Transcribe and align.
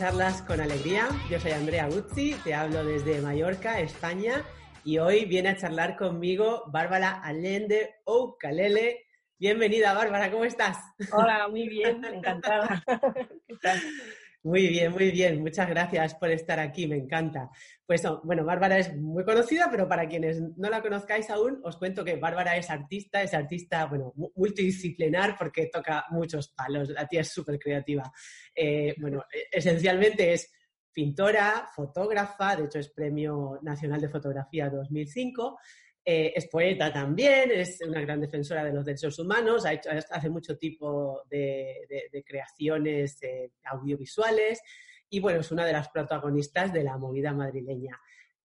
Charlas 0.00 0.40
con 0.40 0.62
Alegría. 0.62 1.08
Yo 1.28 1.38
soy 1.38 1.50
Andrea 1.50 1.86
Guzzi, 1.86 2.34
te 2.42 2.54
hablo 2.54 2.86
desde 2.86 3.20
Mallorca, 3.20 3.80
España, 3.80 4.46
y 4.82 4.96
hoy 4.96 5.26
viene 5.26 5.50
a 5.50 5.58
charlar 5.58 5.94
conmigo 5.94 6.62
Bárbara 6.68 7.20
Allende 7.22 7.96
Oucalele. 8.06 9.04
Bienvenida, 9.38 9.92
Bárbara, 9.92 10.30
¿cómo 10.30 10.46
estás? 10.46 10.78
Hola, 11.12 11.48
muy 11.48 11.68
bien, 11.68 12.02
encantada. 12.02 12.82
Muy 14.42 14.68
bien, 14.68 14.90
muy 14.92 15.10
bien. 15.10 15.40
Muchas 15.42 15.68
gracias 15.68 16.14
por 16.14 16.30
estar 16.30 16.58
aquí, 16.58 16.86
me 16.86 16.96
encanta. 16.96 17.50
Pues 17.84 18.02
bueno, 18.24 18.42
Bárbara 18.42 18.78
es 18.78 18.96
muy 18.96 19.22
conocida, 19.22 19.68
pero 19.70 19.86
para 19.86 20.08
quienes 20.08 20.40
no 20.56 20.70
la 20.70 20.80
conozcáis 20.80 21.28
aún, 21.28 21.60
os 21.62 21.76
cuento 21.76 22.02
que 22.02 22.16
Bárbara 22.16 22.56
es 22.56 22.70
artista, 22.70 23.22
es 23.22 23.34
artista, 23.34 23.84
bueno, 23.84 24.14
multidisciplinar 24.34 25.36
porque 25.38 25.66
toca 25.66 26.06
muchos 26.10 26.48
palos. 26.48 26.88
La 26.88 27.06
tía 27.06 27.20
es 27.20 27.28
súper 27.28 27.58
creativa. 27.58 28.10
Eh, 28.54 28.94
bueno, 28.98 29.24
e, 29.32 29.58
esencialmente 29.58 30.32
es 30.32 30.50
pintora, 30.90 31.68
fotógrafa, 31.74 32.56
de 32.56 32.64
hecho 32.64 32.78
es 32.78 32.88
Premio 32.88 33.58
Nacional 33.62 34.00
de 34.00 34.08
Fotografía 34.08 34.70
2005 34.70 35.58
eh, 36.04 36.32
es 36.34 36.48
poeta 36.48 36.92
también, 36.92 37.50
es 37.50 37.78
una 37.86 38.00
gran 38.00 38.20
defensora 38.20 38.64
de 38.64 38.72
los 38.72 38.84
derechos 38.84 39.18
humanos, 39.18 39.66
ha 39.66 39.74
hecho, 39.74 39.90
hace 40.10 40.30
mucho 40.30 40.56
tipo 40.56 41.22
de, 41.28 42.10
creaciones 42.26 43.22
eh, 43.22 43.50
audiovisuales 43.64 44.62
y 45.10 45.20
bueno, 45.20 45.40
es 45.40 45.50
una 45.50 45.66
de 45.66 45.72
las 45.72 45.88
protagonistas 45.90 46.72
de 46.72 46.84
la 46.84 46.96
movida 46.96 47.32
madrileña. 47.32 48.00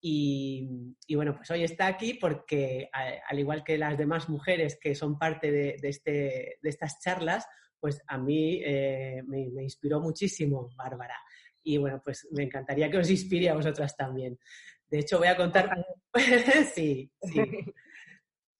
Y, 0.07 0.95
bueno, 1.15 1.35
pues 1.35 1.49
hoy 1.49 1.63
está 1.63 1.87
aquí 1.87 2.13
porque, 2.13 2.89
al 2.91 3.39
igual 3.39 3.63
que 3.63 3.75
las 3.77 3.97
demás 3.97 4.29
mujeres 4.29 4.77
que 4.79 4.93
son 4.93 5.17
parte 5.17 5.51
de, 5.51 5.77
este, 5.81 6.59
estas 6.61 6.99
charlas, 6.99 7.47
pues 7.79 8.03
a 8.07 8.17
mí 8.19 8.61
eh, 8.63 9.23
me, 9.25 9.49
me 9.49 9.63
inspiró 9.63 9.99
muchísimo 9.99 10.69
Bárbara. 10.75 11.17
Y 11.63 11.77
bueno, 11.77 12.01
pues 12.03 12.27
me 12.31 12.43
encantaría 12.43 12.91
que 12.91 12.99
os 12.99 13.09
inspire 13.09 13.49
a 13.49 13.55
vosotras 13.55 13.95
también. 13.97 14.37
De 14.87 14.99
hecho, 14.99 15.17
voy 15.17 15.27
a 15.27 15.37
contar. 15.37 15.85
sí, 16.73 17.11
sí. 17.21 17.41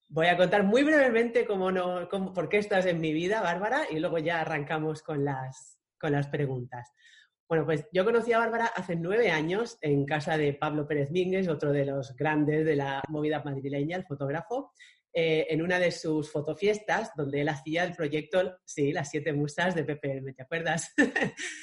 Voy 0.08 0.28
a 0.28 0.38
contar 0.38 0.64
muy 0.64 0.84
brevemente 0.84 1.46
cómo 1.46 1.72
no, 1.72 2.08
por 2.10 2.48
qué 2.48 2.58
estás 2.58 2.86
en 2.86 3.02
mi 3.02 3.12
vida, 3.12 3.42
Bárbara, 3.42 3.84
y 3.90 4.00
luego 4.00 4.18
ya 4.20 4.42
arrancamos 4.42 5.02
con 5.02 5.26
las, 5.26 5.80
con 6.00 6.12
las 6.12 6.28
preguntas. 6.28 6.94
Bueno, 7.48 7.66
pues 7.66 7.86
yo 7.92 8.06
conocí 8.06 8.34
a 8.34 8.40
Bárbara 8.40 8.68
hace 8.68 8.96
nueve 8.96 9.30
años 9.30 9.78
en 9.82 10.06
casa 10.06 10.38
de 10.38 10.54
Pablo 10.54 10.88
Pérez 10.88 11.12
Mínguez, 11.12 11.48
otro 11.48 11.72
de 11.72 11.86
los 11.86 12.16
grandes 12.16 12.66
de 12.66 12.76
la 12.76 13.04
movida 13.10 13.44
madrileña, 13.44 13.98
el 13.98 14.06
fotógrafo, 14.06 14.72
eh, 15.14 15.48
en 15.50 15.62
una 15.62 15.80
de 15.80 15.92
sus 15.92 16.32
fotofiestas 16.32 17.12
donde 17.16 17.42
él 17.42 17.50
hacía 17.50 17.84
el 17.84 17.96
proyecto, 17.96 18.58
sí, 18.66 18.92
las 18.92 19.10
siete 19.10 19.32
musas 19.32 19.76
de 19.76 19.84
PPM, 19.84 20.34
¿te 20.34 20.44
acuerdas? 20.44 20.94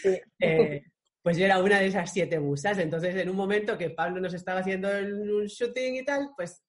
Sí. 0.02 0.20
Eh, 0.40 0.82
pues 1.22 1.36
yo 1.36 1.44
era 1.44 1.62
una 1.62 1.78
de 1.78 1.86
esas 1.86 2.12
siete 2.12 2.40
musas. 2.40 2.78
Entonces, 2.78 3.14
en 3.16 3.30
un 3.30 3.36
momento 3.36 3.78
que 3.78 3.90
Pablo 3.90 4.20
nos 4.20 4.34
estaba 4.34 4.60
haciendo 4.60 4.88
un 4.88 5.46
shooting 5.46 5.96
y 5.96 6.04
tal, 6.04 6.30
pues 6.36 6.64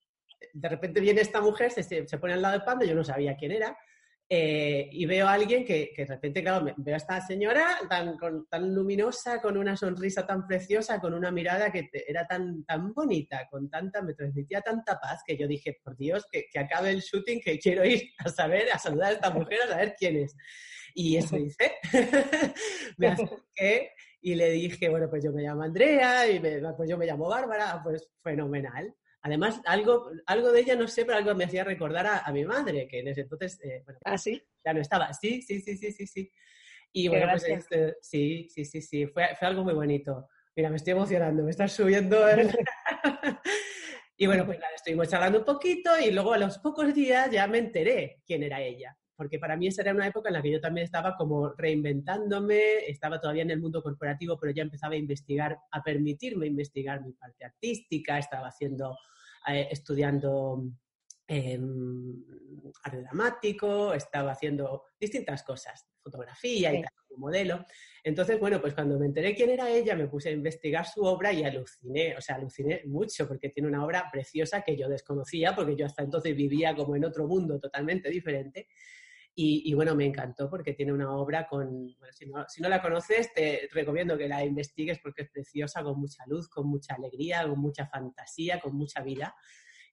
de 0.53 0.69
repente 0.69 1.01
viene 1.01 1.21
esta 1.21 1.41
mujer, 1.41 1.71
se, 1.71 1.83
se 1.83 2.17
pone 2.17 2.33
al 2.33 2.41
lado 2.41 2.59
de 2.59 2.65
Pablo, 2.65 2.85
yo 2.85 2.95
no 2.95 3.03
sabía 3.03 3.35
quién 3.35 3.51
era, 3.53 3.75
eh, 4.29 4.89
y 4.91 5.05
veo 5.05 5.27
a 5.27 5.33
alguien 5.33 5.65
que, 5.65 5.91
que, 5.93 6.05
de 6.05 6.13
repente, 6.15 6.41
claro, 6.41 6.73
veo 6.77 6.93
a 6.93 6.97
esta 6.97 7.19
señora 7.21 7.77
tan, 7.89 8.17
tan 8.49 8.73
luminosa, 8.73 9.41
con 9.41 9.57
una 9.57 9.75
sonrisa 9.75 10.25
tan 10.25 10.47
preciosa, 10.47 10.99
con 10.99 11.13
una 11.13 11.31
mirada 11.31 11.71
que 11.71 11.89
era 12.07 12.25
tan, 12.25 12.63
tan 12.63 12.93
bonita, 12.93 13.47
con 13.49 13.69
tanta, 13.69 14.01
me 14.01 14.13
transmitía 14.13 14.61
tanta 14.61 14.99
paz, 14.99 15.21
que 15.25 15.37
yo 15.37 15.47
dije, 15.47 15.79
por 15.83 15.97
Dios, 15.97 16.25
que, 16.31 16.45
que 16.51 16.59
acabe 16.59 16.89
el 16.89 17.01
shooting, 17.01 17.41
que 17.41 17.59
quiero 17.59 17.85
ir 17.85 18.11
a 18.19 18.29
saber, 18.29 18.71
a 18.71 18.79
saludar 18.79 19.11
a 19.11 19.15
esta 19.15 19.29
mujer, 19.29 19.59
a 19.65 19.67
saber 19.67 19.95
quién 19.97 20.17
es. 20.17 20.35
Y 20.95 21.17
eso 21.17 21.37
hice. 21.37 21.73
me 22.97 23.07
acerqué 23.07 23.91
y 24.25 24.35
le 24.35 24.51
dije, 24.51 24.87
bueno, 24.87 25.09
pues 25.09 25.21
yo 25.21 25.33
me 25.33 25.43
llamo 25.43 25.63
Andrea 25.63 26.25
y 26.29 26.39
pues 26.39 26.89
yo 26.89 26.97
me 26.97 27.05
llamo 27.05 27.27
Bárbara, 27.27 27.81
pues 27.83 28.09
fenomenal. 28.21 28.95
Además, 29.21 29.59
algo, 29.65 30.11
algo 30.25 30.51
de 30.53 30.61
ella, 30.61 30.75
no 30.77 30.87
sé, 30.87 31.03
pero 31.03 31.17
algo 31.17 31.35
me 31.35 31.43
hacía 31.43 31.65
recordar 31.65 32.07
a, 32.23 32.31
mi 32.31 32.45
madre, 32.45 32.87
que 32.87 32.99
en 32.99 33.09
ese 33.09 33.21
entonces, 33.21 33.59
eh, 33.61 33.81
bueno, 33.83 33.99
¿Ah, 34.05 34.17
sí? 34.17 34.41
ya 34.63 34.73
no 34.73 34.79
estaba. 34.79 35.13
Sí, 35.13 35.41
sí, 35.41 35.59
sí, 35.59 35.75
sí, 35.75 35.91
sí, 35.91 36.07
sí. 36.07 36.31
Y 36.93 37.09
bueno, 37.09 37.27
pues 37.31 37.43
este, 37.43 37.97
sí, 38.01 38.47
sí, 38.49 38.63
sí, 38.63 38.81
sí, 38.81 39.07
fue, 39.07 39.35
fue 39.37 39.47
algo 39.47 39.65
muy 39.65 39.73
bonito. 39.73 40.29
Mira, 40.55 40.69
me 40.69 40.77
estoy 40.77 40.91
emocionando, 40.93 41.43
me 41.43 41.51
estás 41.51 41.73
subiendo. 41.73 42.25
y 44.17 44.25
bueno, 44.25 44.45
pues 44.45 44.57
nada, 44.57 44.73
estuvimos 44.73 45.09
charlando 45.09 45.39
un 45.39 45.45
poquito 45.45 45.99
y 45.99 46.11
luego 46.11 46.31
a 46.31 46.37
los 46.37 46.59
pocos 46.59 46.93
días 46.93 47.29
ya 47.29 47.45
me 47.47 47.57
enteré 47.57 48.21
quién 48.25 48.43
era 48.43 48.61
ella 48.61 48.97
porque 49.15 49.39
para 49.39 49.55
mí 49.55 49.67
esa 49.67 49.81
era 49.81 49.93
una 49.93 50.07
época 50.07 50.29
en 50.29 50.33
la 50.33 50.41
que 50.41 50.51
yo 50.51 50.61
también 50.61 50.85
estaba 50.85 51.15
como 51.15 51.53
reinventándome, 51.53 52.87
estaba 52.87 53.19
todavía 53.19 53.43
en 53.43 53.51
el 53.51 53.61
mundo 53.61 53.81
corporativo, 53.81 54.39
pero 54.39 54.51
ya 54.51 54.63
empezaba 54.63 54.95
a 54.95 54.97
investigar, 54.97 55.57
a 55.71 55.83
permitirme 55.83 56.47
investigar 56.47 57.03
mi 57.03 57.13
parte 57.13 57.45
artística, 57.45 58.17
estaba 58.17 58.47
haciendo, 58.47 58.97
eh, 59.47 59.67
estudiando 59.71 60.63
eh, 61.27 61.59
arte 62.83 63.01
dramático, 63.01 63.93
estaba 63.93 64.31
haciendo 64.31 64.83
distintas 64.99 65.43
cosas, 65.43 65.87
fotografía 66.01 66.73
y 66.73 66.81
tal, 66.81 66.91
como 67.07 67.27
modelo. 67.27 67.65
Entonces, 68.03 68.39
bueno, 68.39 68.59
pues 68.59 68.73
cuando 68.73 68.99
me 68.99 69.05
enteré 69.05 69.33
quién 69.33 69.49
era 69.49 69.69
ella, 69.69 69.95
me 69.95 70.07
puse 70.07 70.29
a 70.29 70.31
investigar 70.33 70.85
su 70.85 71.03
obra 71.03 71.31
y 71.31 71.43
aluciné, 71.43 72.15
o 72.17 72.21
sea, 72.21 72.35
aluciné 72.35 72.81
mucho 72.85 73.27
porque 73.27 73.49
tiene 73.49 73.69
una 73.69 73.85
obra 73.85 74.09
preciosa 74.11 74.61
que 74.61 74.75
yo 74.75 74.89
desconocía, 74.89 75.55
porque 75.55 75.75
yo 75.75 75.85
hasta 75.85 76.03
entonces 76.03 76.35
vivía 76.35 76.75
como 76.75 76.95
en 76.95 77.05
otro 77.05 77.27
mundo 77.27 77.59
totalmente 77.59 78.09
diferente. 78.09 78.67
Y, 79.35 79.73
bueno, 79.73 79.95
me 79.95 80.05
encantó 80.05 80.47
porque 80.47 80.73
tiene 80.73 80.93
una 80.93 81.11
obra 81.11 81.47
con, 81.47 81.87
bueno, 81.97 82.13
si 82.13 82.27
no, 82.27 82.45
si 82.47 82.61
no, 82.61 82.69
la 82.69 82.81
conoces, 82.81 83.33
te 83.33 83.67
recomiendo 83.71 84.15
que 84.15 84.27
la 84.27 84.45
investigues 84.45 84.99
porque 84.99 85.23
es 85.23 85.31
preciosa, 85.31 85.81
con 85.81 85.99
mucha 85.99 86.23
luz, 86.27 86.47
con 86.49 86.67
mucha 86.67 86.93
alegría, 86.93 87.47
con 87.47 87.59
mucha 87.59 87.87
fantasía, 87.87 88.59
con 88.59 88.75
mucha 88.75 89.01
vida. 89.01 89.35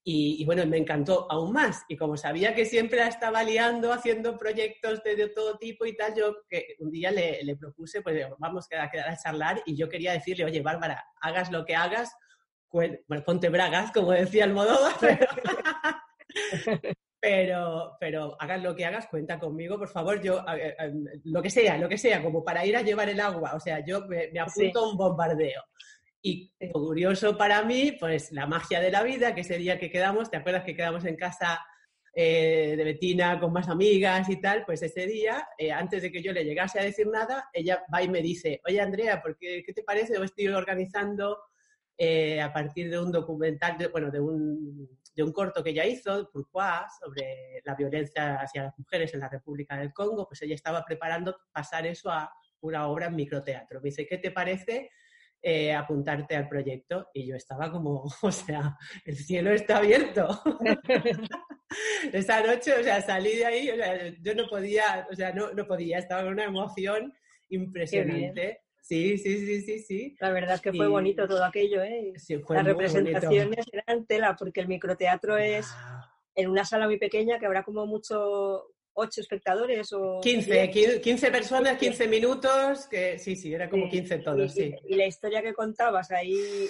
Y, 0.03 0.45
bueno, 0.45 0.67
me 0.67 0.79
encantó 0.79 1.27
aún 1.31 1.53
más. 1.53 1.85
Y 1.89 1.97
como 1.97 2.17
sabía 2.17 2.55
que 2.55 2.67
siempre 2.67 2.99
la 2.99 3.09
estaba 3.09 3.43
liando, 3.43 3.93
haciendo 3.93 4.37
proyectos 4.37 5.03
de, 5.03 5.29
todo 5.29 5.57
tipo 5.57 5.87
y 5.87 5.97
tal, 5.97 6.15
yo 6.15 6.37
que 6.49 6.77
un 6.79 6.91
día 6.91 7.11
le, 7.11 7.43
le 7.43 7.57
propuse, 7.57 8.03
pues 8.03 8.27
vamos 8.39 8.67
a 8.73 8.91
quedar 8.91 9.09
a 9.09 9.17
charlar 9.17 9.63
y 9.65 9.75
yo 9.75 9.89
quería 9.89 10.13
decirle, 10.13 10.45
oye, 10.45 10.61
Bárbara, 10.61 11.05
hagas 11.21 11.51
lo 11.51 11.65
que 11.65 11.77
hagas, 11.77 12.15
bueno, 12.73 12.99
ponte 13.25 13.49
bragas, 13.49 13.91
como 13.93 14.13
decía 14.13 14.45
el 14.45 14.53
modo, 14.53 14.79
pero, 15.01 15.27
pero 17.21 18.37
hagas 18.41 18.63
lo 18.63 18.75
que 18.75 18.87
hagas, 18.87 19.07
cuenta 19.09 19.39
conmigo, 19.39 19.79
por 19.79 19.89
favor, 19.89 20.23
yo, 20.23 20.43
lo 21.25 21.43
que 21.43 21.51
sea, 21.51 21.77
lo 21.77 21.89
que 21.89 21.99
sea, 21.99 22.23
como 22.23 22.43
para 22.43 22.65
ir 22.65 22.77
a 22.77 22.83
llevar 22.83 23.09
el 23.09 23.21
agua, 23.21 23.55
o 23.55 23.61
sea, 23.61 23.85
yo 23.85 24.07
me, 24.07 24.31
apunto 24.41 24.81
a 24.81 24.91
un 24.91 24.97
bombardeo. 24.97 25.63
Y 26.23 26.53
curioso 26.73 27.37
para 27.37 27.63
mí, 27.63 27.93
pues 27.99 28.33
la 28.33 28.47
magia 28.47 28.81
de 28.81 28.91
la 28.91 29.03
vida, 29.03 29.35
que 29.35 29.41
ese 29.41 29.59
día 29.59 29.79
que 29.79 29.91
quedamos, 29.91 30.31
¿te 30.31 30.37
acuerdas 30.37 30.65
que 30.65 30.77
quedamos 30.77 31.05
en 31.05 31.17
casa 31.17 31.65
eh, 32.15 32.75
de 32.77 32.85
Betina 32.85 33.39
con 33.41 33.53
más 33.53 33.69
amigas 33.69 34.29
y 34.29 34.41
tal? 34.41 34.65
Pues 34.67 34.83
ese 34.83 35.07
día, 35.07 35.49
eh, 35.57 35.73
antes 35.73 36.03
de 36.03 36.13
que 36.13 36.23
yo 36.23 36.33
le 36.33 36.45
llegase 36.45 36.79
a 36.79 36.85
decir 36.85 37.07
nada, 37.07 37.49
ella 37.53 37.83
va 37.93 38.03
y 38.03 38.09
me 38.09 38.21
dice, 38.21 38.61
oye 38.67 38.81
Andrea, 38.81 39.23
¿por 39.23 39.37
qué, 39.39 39.63
¿qué 39.65 39.73
te 39.73 39.83
parece? 39.83 40.15
Yo 40.15 40.25
estoy 40.25 40.49
organizando 40.49 41.39
eh, 41.97 42.41
a 42.41 42.53
partir 42.53 42.91
de 42.91 42.99
un 42.99 43.13
documental, 43.13 43.77
bueno, 43.93 44.11
de 44.11 44.21
un 44.21 45.00
de 45.15 45.23
un 45.23 45.33
corto 45.33 45.63
que 45.63 45.71
ella 45.71 45.85
hizo, 45.85 46.31
Pourquoi, 46.33 46.85
sobre 47.01 47.61
la 47.65 47.75
violencia 47.75 48.41
hacia 48.41 48.65
las 48.65 48.79
mujeres 48.79 49.13
en 49.15 49.21
la 49.21 49.29
República 49.29 49.77
del 49.77 49.93
Congo, 49.93 50.27
pues 50.27 50.43
ella 50.43 50.55
estaba 50.55 50.85
preparando 50.85 51.37
pasar 51.53 51.87
eso 51.87 52.11
a 52.11 52.33
una 52.61 52.87
obra 52.89 53.07
en 53.07 53.17
microteatro. 53.17 53.81
Me 53.81 53.89
dice, 53.89 54.07
¿qué 54.07 54.19
te 54.19 54.31
parece 54.31 54.91
eh, 55.43 55.73
apuntarte 55.75 56.37
al 56.37 56.49
proyecto? 56.49 57.09
Y 57.13 57.27
yo 57.27 57.37
estaba 57.37 57.71
como, 57.71 58.05
o 58.23 58.33
sea, 58.33 58.77
el 59.05 59.17
cielo 59.17 59.51
está 59.51 59.79
abierto. 59.79 60.29
Esa 62.13 62.41
noche, 62.45 62.73
o 62.81 62.83
sea, 62.83 63.01
salí 63.01 63.37
de 63.37 63.47
ahí, 63.47 63.71
o 63.71 63.77
sea, 63.77 64.13
yo 64.21 64.35
no 64.35 64.49
podía, 64.49 65.07
o 65.11 65.15
sea, 65.15 65.33
no, 65.33 65.53
no 65.53 65.67
podía, 65.67 65.99
estaba 65.99 66.23
con 66.23 66.33
una 66.33 66.45
emoción 66.45 67.13
impresionante. 67.49 68.63
Sí, 68.81 69.19
sí, 69.19 69.39
sí, 69.39 69.63
sí, 69.63 69.79
sí. 69.79 70.17
La 70.21 70.31
verdad 70.31 70.57
es 70.57 70.61
que 70.61 70.73
fue 70.73 70.89
bonito 70.89 71.29
todo 71.29 71.45
aquello, 71.45 71.83
¿eh? 71.83 72.13
Las 72.49 72.65
representaciones 72.65 73.67
eran 73.73 74.07
tela, 74.07 74.37
porque 74.37 74.61
el 74.61 74.69
microteatro 74.69 75.37
es 75.39 75.69
en 76.35 76.51
una 76.51 76.65
sala 76.65 76.87
muy 76.87 76.99
pequeña 76.99 77.39
que 77.39 77.47
habrá 77.47 77.63
como 77.63 77.87
mucho 77.87 78.67
ocho 78.93 79.21
espectadores 79.21 79.93
o... 79.93 80.21
15, 80.21 81.01
15 81.01 81.31
personas, 81.31 81.79
15 81.79 82.09
minutos, 82.09 82.87
que 82.87 83.19
sí, 83.19 83.37
sí, 83.37 83.55
era 83.55 83.69
como 83.71 83.89
15 83.89 84.19
todos, 84.19 84.53
sí. 84.53 84.75
Y 84.89 84.97
la 84.97 85.07
historia 85.07 85.43
que 85.43 85.55
contabas 85.55 86.11
ahí 86.11 86.69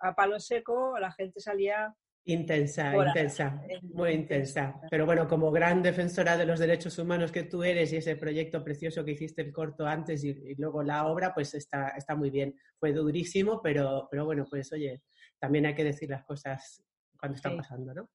a 0.00 0.14
palo 0.14 0.38
seco, 0.38 0.98
la 0.98 1.12
gente 1.12 1.40
salía 1.40 1.94
Intensa, 2.26 2.96
intensa, 2.96 3.62
muy 3.82 4.12
intensa. 4.12 4.80
Pero 4.90 5.04
bueno, 5.04 5.28
como 5.28 5.50
gran 5.50 5.82
defensora 5.82 6.38
de 6.38 6.46
los 6.46 6.58
derechos 6.58 6.98
humanos 6.98 7.30
que 7.30 7.42
tú 7.42 7.62
eres 7.62 7.92
y 7.92 7.96
ese 7.96 8.16
proyecto 8.16 8.64
precioso 8.64 9.04
que 9.04 9.10
hiciste 9.10 9.42
el 9.42 9.52
corto 9.52 9.86
antes 9.86 10.24
y, 10.24 10.54
luego 10.56 10.82
la 10.82 11.06
obra, 11.06 11.34
pues 11.34 11.52
está, 11.52 11.88
está 11.88 12.16
muy 12.16 12.30
bien. 12.30 12.56
Fue 12.78 12.92
durísimo, 12.92 13.60
pero, 13.62 14.08
pero 14.10 14.24
bueno, 14.24 14.46
pues 14.48 14.72
oye, 14.72 15.02
también 15.38 15.66
hay 15.66 15.74
que 15.74 15.84
decir 15.84 16.08
las 16.08 16.24
cosas 16.24 16.82
cuando 17.18 17.36
están 17.36 17.58
pasando, 17.58 17.92
¿no? 17.92 18.10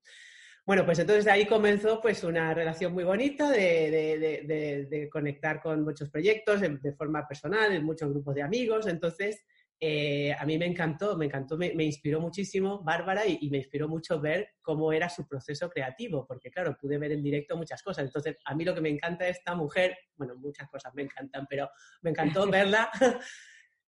Bueno, 0.66 0.86
pues 0.86 1.00
entonces 1.00 1.26
ahí 1.28 1.46
comenzó 1.46 2.00
pues 2.00 2.24
una 2.24 2.54
relación 2.54 2.94
muy 2.94 3.04
bonita 3.04 3.50
de, 3.50 5.10
conectar 5.12 5.62
con 5.62 5.84
muchos 5.84 6.10
proyectos 6.10 6.62
de, 6.62 6.94
forma 6.94 7.28
personal, 7.28 7.72
en 7.74 7.84
muchos 7.84 8.10
grupos 8.10 8.36
de 8.36 8.44
amigos. 8.44 8.86
Entonces, 8.86 9.44
eh, 9.82 10.36
a 10.38 10.46
mí 10.46 10.58
me 10.58 10.66
encantó, 10.66 11.16
me 11.16 11.26
encantó, 11.26 11.58
me, 11.58 11.72
inspiró 11.84 12.20
muchísimo 12.20 12.84
Bárbara 12.84 13.26
y, 13.26 13.50
me 13.50 13.60
inspiró 13.60 13.88
mucho 13.88 14.20
ver 14.20 14.50
cómo 14.62 14.92
era 14.92 15.08
su 15.08 15.26
proceso 15.26 15.70
creativo, 15.70 16.28
porque 16.28 16.52
claro, 16.52 16.76
pude 16.78 16.98
ver 16.98 17.14
en 17.14 17.24
directo 17.24 17.56
muchas 17.56 17.82
cosas. 17.82 18.04
Entonces, 18.06 18.36
a 18.44 18.56
mí 18.56 18.66
lo 18.66 18.76
que 18.76 18.82
me 18.82 18.90
encanta 18.90 19.24
de 19.24 19.32
esta 19.32 19.56
mujer, 19.56 19.98
bueno, 20.18 20.36
muchas 20.36 20.70
cosas 20.70 20.94
me 20.96 21.04
encantan, 21.04 21.48
pero 21.50 21.70
me 22.02 22.10
encantó 22.10 22.46
verla 22.52 22.92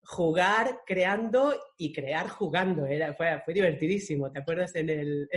jugar 0.05 0.81
creando 0.87 1.55
y 1.77 1.93
crear 1.93 2.29
jugando. 2.29 2.87
Era, 2.87 3.13
fue, 3.15 3.43
fue 3.45 3.53
divertidísimo. 3.53 4.33
¿Te 4.33 4.39
acuerdas 4.39 4.75
en 4.77 4.89
el, 4.89 5.29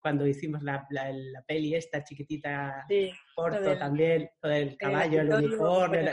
cuando 0.00 0.26
hicimos 0.26 0.62
la, 0.62 0.86
la, 0.90 1.42
peli 1.46 1.74
esta 1.74 2.02
chiquitita, 2.02 2.86
sí, 2.88 3.10
corto 3.34 3.76
también, 3.76 4.30
todo 4.40 4.52
el 4.52 4.78
caballo, 4.78 5.20
el, 5.20 5.32
uniforme. 5.32 6.10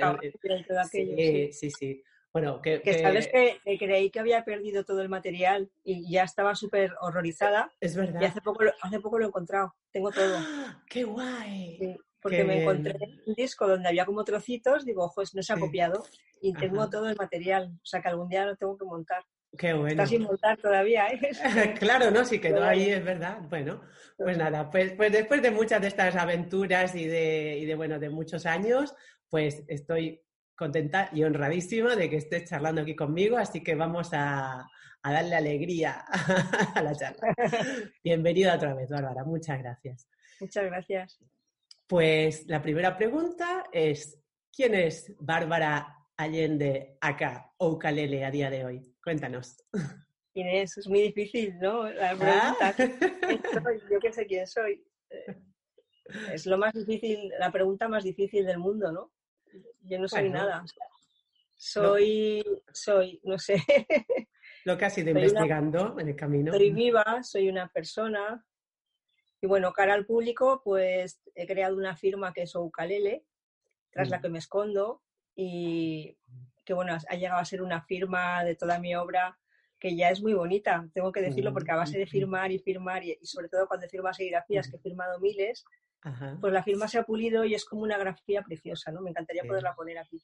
sí, 0.89 1.49
sí, 1.53 1.69
sí. 1.69 2.03
Bueno, 2.33 2.61
que, 2.61 2.81
sabes 2.99 3.27
que 3.27 3.59
creí 3.77 4.09
que 4.09 4.19
había 4.19 4.43
perdido 4.43 4.83
todo 4.83 5.01
el 5.01 5.09
material 5.09 5.69
y 5.83 6.09
ya 6.11 6.23
estaba 6.23 6.55
súper 6.55 6.91
horrorizada. 6.99 7.71
Es 7.79 7.95
verdad. 7.95 8.19
Y 8.21 8.25
hace 8.25 8.41
poco, 8.41 8.63
hace 8.81 8.99
poco 8.99 9.19
lo 9.19 9.25
he 9.25 9.27
encontrado. 9.27 9.75
Tengo 9.91 10.11
todo. 10.11 10.39
¡Qué 10.89 11.03
guay! 11.03 11.97
porque 12.23 12.43
me 12.45 12.61
encontré 12.61 12.95
un 13.25 13.33
disco 13.35 13.67
donde 13.67 13.89
había 13.89 14.05
como 14.05 14.23
trocitos, 14.23 14.85
digo, 14.85 15.03
ojo, 15.03 15.21
no 15.33 15.43
se 15.43 15.53
ha 15.53 15.57
copiado 15.57 16.05
y 16.41 16.53
tengo 16.53 16.89
todo 16.89 17.09
el 17.09 17.17
material. 17.17 17.73
O 17.75 17.85
sea 17.85 18.01
que 18.01 18.07
algún 18.07 18.29
día 18.29 18.45
lo 18.45 18.55
tengo 18.55 18.77
que 18.77 18.85
montar. 18.85 19.23
Qué 19.57 19.73
bueno. 19.73 19.89
Está 19.89 20.07
sin 20.07 20.23
montar 20.23 20.57
todavía, 20.57 21.07
¿eh? 21.09 21.19
claro, 21.79 22.09
¿no? 22.09 22.25
Sí 22.25 22.39
quedó 22.39 22.63
ahí, 22.63 22.89
es 22.89 23.03
verdad. 23.03 23.39
Bueno, 23.49 23.81
pues 24.17 24.37
nada, 24.37 24.71
pues, 24.71 24.93
pues 24.93 25.11
después 25.11 25.41
de 25.41 25.51
muchas 25.51 25.81
de 25.81 25.89
estas 25.89 26.15
aventuras 26.15 26.95
y 26.95 27.05
de, 27.05 27.57
y 27.59 27.65
de, 27.65 27.75
bueno, 27.75 27.99
de 27.99 28.09
muchos 28.09 28.45
años, 28.45 28.95
pues 29.29 29.63
estoy 29.67 30.23
contenta 30.55 31.09
y 31.13 31.23
honradísima 31.23 31.95
de 31.95 32.09
que 32.09 32.17
estés 32.17 32.49
charlando 32.49 32.81
aquí 32.81 32.95
conmigo, 32.95 33.37
así 33.37 33.61
que 33.61 33.75
vamos 33.75 34.09
a, 34.13 34.67
a 35.03 35.11
darle 35.11 35.35
alegría 35.35 36.05
a 36.75 36.81
la 36.81 36.95
charla. 36.95 37.35
Bienvenida 38.03 38.55
otra 38.55 38.73
vez, 38.73 38.89
Bárbara. 38.89 39.23
Muchas 39.23 39.59
gracias. 39.59 40.07
Muchas 40.39 40.65
gracias. 40.65 41.19
Pues 41.87 42.47
la 42.47 42.61
primera 42.61 42.97
pregunta 42.97 43.65
es, 43.71 44.19
¿quién 44.55 44.73
es 44.73 45.13
Bárbara 45.19 45.95
Allende 46.15 46.97
acá, 47.01 47.51
o 47.57 47.71
Ucalele, 47.71 48.23
a 48.23 48.31
día 48.31 48.49
de 48.49 48.65
hoy? 48.65 48.95
Cuéntanos. 49.03 49.57
¿Quién 50.33 50.47
es? 50.47 50.77
Es 50.77 50.87
muy 50.87 51.01
difícil, 51.01 51.57
¿no? 51.59 51.89
La 51.89 52.11
ah. 52.11 52.73
pregunta. 52.75 53.79
Yo 53.91 53.99
qué 53.99 54.13
sé 54.13 54.25
quién 54.25 54.47
soy. 54.47 54.83
Eh, 55.09 55.35
es 56.31 56.45
lo 56.45 56.57
más 56.57 56.73
difícil, 56.73 57.29
la 57.39 57.51
pregunta 57.51 57.87
más 57.87 58.03
difícil 58.03 58.45
del 58.45 58.57
mundo, 58.57 58.91
¿no? 58.91 59.11
Yo 59.81 59.99
no 59.99 60.07
soy 60.07 60.29
nada. 60.29 60.63
soy, 61.55 62.43
soy, 62.71 63.19
no 63.23 63.37
sé. 63.37 63.55
Lo 64.65 64.77
que 64.77 64.85
has 64.85 64.97
ido 64.97 65.09
investigando 65.09 65.99
en 65.99 66.09
el 66.09 66.15
camino. 66.15 66.53
Soy 66.53 66.71
viva, 66.71 67.21
soy 67.23 67.49
una 67.49 67.67
persona. 67.67 68.45
Y 69.41 69.47
bueno, 69.47 69.73
cara 69.73 69.93
al 69.93 70.05
público, 70.05 70.61
pues 70.63 71.21
he 71.35 71.45
creado 71.45 71.75
una 71.75 71.97
firma 71.97 72.31
que 72.31 72.43
es 72.43 72.55
Oukalele, 72.55 73.25
tras 73.91 74.09
la 74.09 74.19
mm. 74.19 74.21
que 74.21 74.29
me 74.29 74.39
escondo, 74.39 75.01
y 75.35 76.17
que 76.63 76.73
bueno, 76.73 76.95
ha 76.95 77.15
llegado 77.15 77.41
a 77.41 77.45
ser 77.45 77.61
una 77.61 77.81
firma 77.81 78.43
de 78.45 78.55
toda 78.55 78.79
mi 78.79 78.95
obra 78.95 79.37
que 79.83 79.97
ya 79.97 80.09
es 80.09 80.21
muy 80.21 80.33
bonita, 80.33 80.87
tengo 80.93 81.11
que 81.11 81.21
decirlo, 81.21 81.51
porque 81.51 81.73
a 81.73 81.75
base 81.75 81.97
de 81.97 82.07
firmar 82.07 82.53
y 82.53 82.59
firmar, 82.59 83.03
y, 83.03 83.17
sobre 83.23 83.49
todo 83.49 83.67
cuando 83.67 83.85
firmas 83.89 84.15
serigrafías, 84.15 84.69
que 84.69 84.77
he 84.77 84.79
firmado 84.79 85.19
miles, 85.19 85.65
pues 86.39 86.53
la 86.53 86.63
firma 86.63 86.87
se 86.87 86.99
ha 86.99 87.03
pulido 87.03 87.45
y 87.45 87.55
es 87.55 87.65
como 87.65 87.83
una 87.83 87.97
grafía 87.97 88.41
preciosa, 88.41 88.91
¿no? 88.91 89.01
Me 89.01 89.11
encantaría 89.11 89.43
poderla 89.43 89.73
poner 89.73 89.97
aquí. 89.97 90.21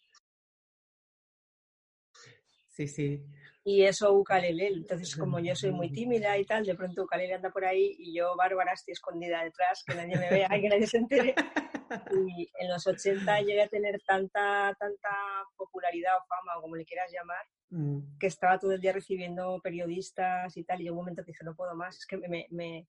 Sí, 2.67 2.87
sí. 2.87 3.25
Y 3.63 3.83
eso 3.83 4.13
ukalele, 4.13 4.67
entonces 4.67 5.15
como 5.15 5.39
yo 5.39 5.53
soy 5.55 5.71
muy 5.71 5.91
tímida 5.91 6.37
y 6.37 6.45
tal, 6.45 6.65
de 6.65 6.75
pronto 6.75 7.03
ukalele 7.03 7.33
anda 7.33 7.49
por 7.49 7.65
ahí 7.65 7.95
y 7.99 8.15
yo, 8.15 8.35
Bárbara, 8.37 8.71
estoy 8.73 8.93
escondida 8.93 9.43
detrás, 9.43 9.83
que 9.85 9.95
nadie 9.95 10.17
me 10.17 10.29
vea 10.29 10.57
y 10.57 10.61
que 10.61 10.69
nadie 10.69 10.87
se 10.87 10.97
entere. 10.97 11.35
Y 12.11 12.47
en 12.59 12.69
los 12.69 12.85
80 12.85 13.41
llegué 13.41 13.63
a 13.63 13.67
tener 13.67 13.99
tanta, 14.05 14.75
tanta 14.79 15.09
popularidad 15.55 16.17
o 16.17 16.25
fama, 16.27 16.57
o 16.57 16.61
como 16.61 16.75
le 16.75 16.85
quieras 16.85 17.11
llamar, 17.11 17.43
mm. 17.71 18.19
que 18.19 18.27
estaba 18.27 18.59
todo 18.59 18.73
el 18.73 18.81
día 18.81 18.93
recibiendo 18.93 19.59
periodistas 19.63 20.55
y 20.55 20.63
tal, 20.63 20.81
y 20.81 20.89
un 20.89 20.97
momento 20.97 21.23
dije, 21.23 21.43
no 21.43 21.55
puedo 21.55 21.75
más, 21.75 21.97
es 21.97 22.05
que 22.05 22.17
me, 22.17 22.45
me, 22.51 22.87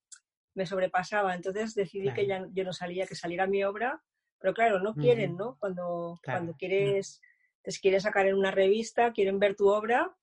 me 0.55 0.67
sobrepasaba. 0.67 1.35
Entonces 1.35 1.75
decidí 1.75 2.13
que 2.13 2.27
ya 2.27 2.47
yo 2.53 2.65
no 2.65 2.73
salía, 2.73 3.07
que 3.07 3.15
saliera 3.15 3.47
mi 3.47 3.65
obra, 3.65 4.03
pero 4.39 4.55
claro, 4.55 4.81
no 4.81 4.95
quieren, 4.95 5.37
¿no? 5.37 5.57
Cuando, 5.59 6.19
cuando 6.25 6.55
quieres, 6.55 7.21
te 7.63 7.73
quieres 7.73 8.05
sacar 8.05 8.27
en 8.27 8.35
una 8.35 8.51
revista, 8.51 9.13
quieren 9.13 9.39
ver 9.39 9.55
tu 9.55 9.69
obra 9.69 10.17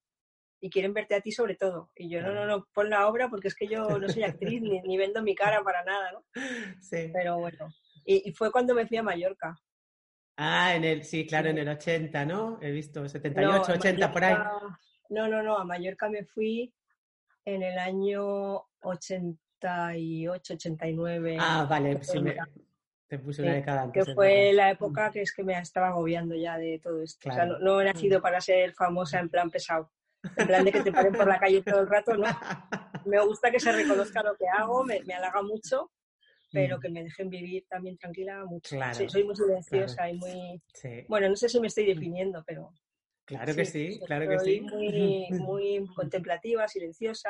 y 0.59 0.69
quieren 0.69 0.94
verte 0.94 1.15
a 1.15 1.21
ti 1.21 1.31
sobre 1.31 1.56
todo. 1.56 1.91
Y 1.95 2.09
yo, 2.09 2.21
no, 2.21 2.33
no, 2.33 2.45
no, 2.45 2.68
pon 2.74 2.89
la 2.89 3.07
obra 3.07 3.29
porque 3.29 3.47
es 3.47 3.56
que 3.56 3.68
yo 3.68 4.00
no 4.00 4.09
soy 4.09 4.24
actriz 4.24 4.62
ni, 4.62 4.81
ni, 4.81 4.97
vendo 4.97 5.21
mi 5.21 5.35
cara 5.35 5.63
para 5.63 5.83
nada, 5.83 6.12
¿no? 6.12 6.25
Sí. 6.81 7.09
Pero 7.13 7.38
bueno, 7.38 7.69
y, 8.06 8.31
fue 8.31 8.51
cuando 8.51 8.74
me 8.74 8.88
fui 8.88 8.97
a 8.97 9.03
Mallorca. 9.03 9.56
Ah, 10.38 10.75
en 10.75 10.83
el, 10.83 11.03
sí, 11.03 11.25
claro, 11.25 11.50
en 11.50 11.57
el 11.57 11.68
80, 11.68 12.25
¿no? 12.25 12.59
He 12.62 12.71
visto 12.71 13.07
78, 13.07 13.74
80, 13.74 14.12
por 14.12 14.24
ahí. 14.24 14.35
No, 15.09 15.27
no, 15.27 15.41
no, 15.44 15.57
a 15.57 15.65
Mallorca 15.65 16.09
me 16.09 16.24
fui 16.24 16.74
en 17.45 17.63
el 17.63 17.77
año 17.77 18.63
88, 19.59 20.54
89. 20.54 21.38
Ah, 21.39 21.65
vale, 21.69 22.04
sí, 22.04 22.19
me, 22.19 22.36
te 23.07 23.19
puse 23.19 23.42
una 23.42 23.54
década 23.54 23.83
antes. 23.83 24.06
Que 24.06 24.13
fue 24.13 24.51
la 24.54 24.71
época 24.71 25.12
que 25.12 25.21
es 25.21 25.33
que 25.33 25.44
me 25.44 25.57
estaba 25.57 25.88
agobiando 25.88 26.36
ya 26.36 26.57
de 26.57 26.80
todo 26.80 27.01
esto. 27.01 27.30
O 27.30 27.33
sea, 27.33 27.45
no, 27.45 27.80
he 27.80 27.86
nacido 27.86 28.21
para 28.21 28.42
ser 28.42 28.74
famosa 28.74 29.19
en 29.19 29.30
plan 29.30 29.50
pesado. 29.50 29.92
En 30.36 30.48
plan 30.48 30.65
de 30.65 30.71
que 30.74 30.81
te 30.81 30.92
paren 30.92 31.13
por 31.13 31.27
la 31.27 31.39
calle 31.39 31.62
todo 31.62 31.80
el 31.80 31.88
rato, 31.88 32.18
¿no? 32.18 32.25
Me 33.06 33.24
gusta 33.24 33.50
que 33.50 33.59
se 33.59 33.71
reconozca 33.71 34.21
lo 34.21 34.36
que 34.36 34.45
hago, 34.50 34.83
me, 34.83 35.01
me 35.06 35.13
halaga 35.13 35.42
mucho, 35.42 35.92
pero 36.51 36.77
mm. 36.77 36.81
que 36.81 36.89
me 36.89 37.03
dejen 37.03 37.30
vivir 37.30 37.65
también 37.69 37.98
tranquila 37.98 38.44
mucho. 38.44 38.75
soy 39.07 39.24
muy 39.24 39.33
silenciosa 39.33 40.10
y 40.10 40.18
muy... 40.18 40.62
Bueno, 41.07 41.30
no 41.30 41.38
sé 41.38 41.48
si 41.48 41.57
me 41.62 41.68
estoy 41.68 41.86
mm. 41.86 41.95
definiendo, 41.95 42.44
pero... 42.45 42.74
Claro 43.24 43.56
que 43.56 43.63
sí, 43.63 44.01
claro 44.06 44.27
que 44.27 44.39
sí. 44.39 44.60
Muy, 44.60 45.27
muy 45.39 45.88
contemplativa, 45.95 46.68
silenciosa, 46.68 47.30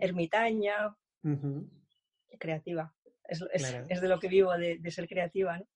ermitaña, 0.00 0.92
creativa. 2.38 2.94
Es, 3.28 3.44
es, 3.52 4.00
de 4.00 4.08
lo 4.08 4.18
que 4.18 4.28
vivo, 4.28 4.52
de, 4.56 4.78
de, 4.78 4.90
ser 4.90 5.06
creativa, 5.06 5.58
¿no? 5.58 5.66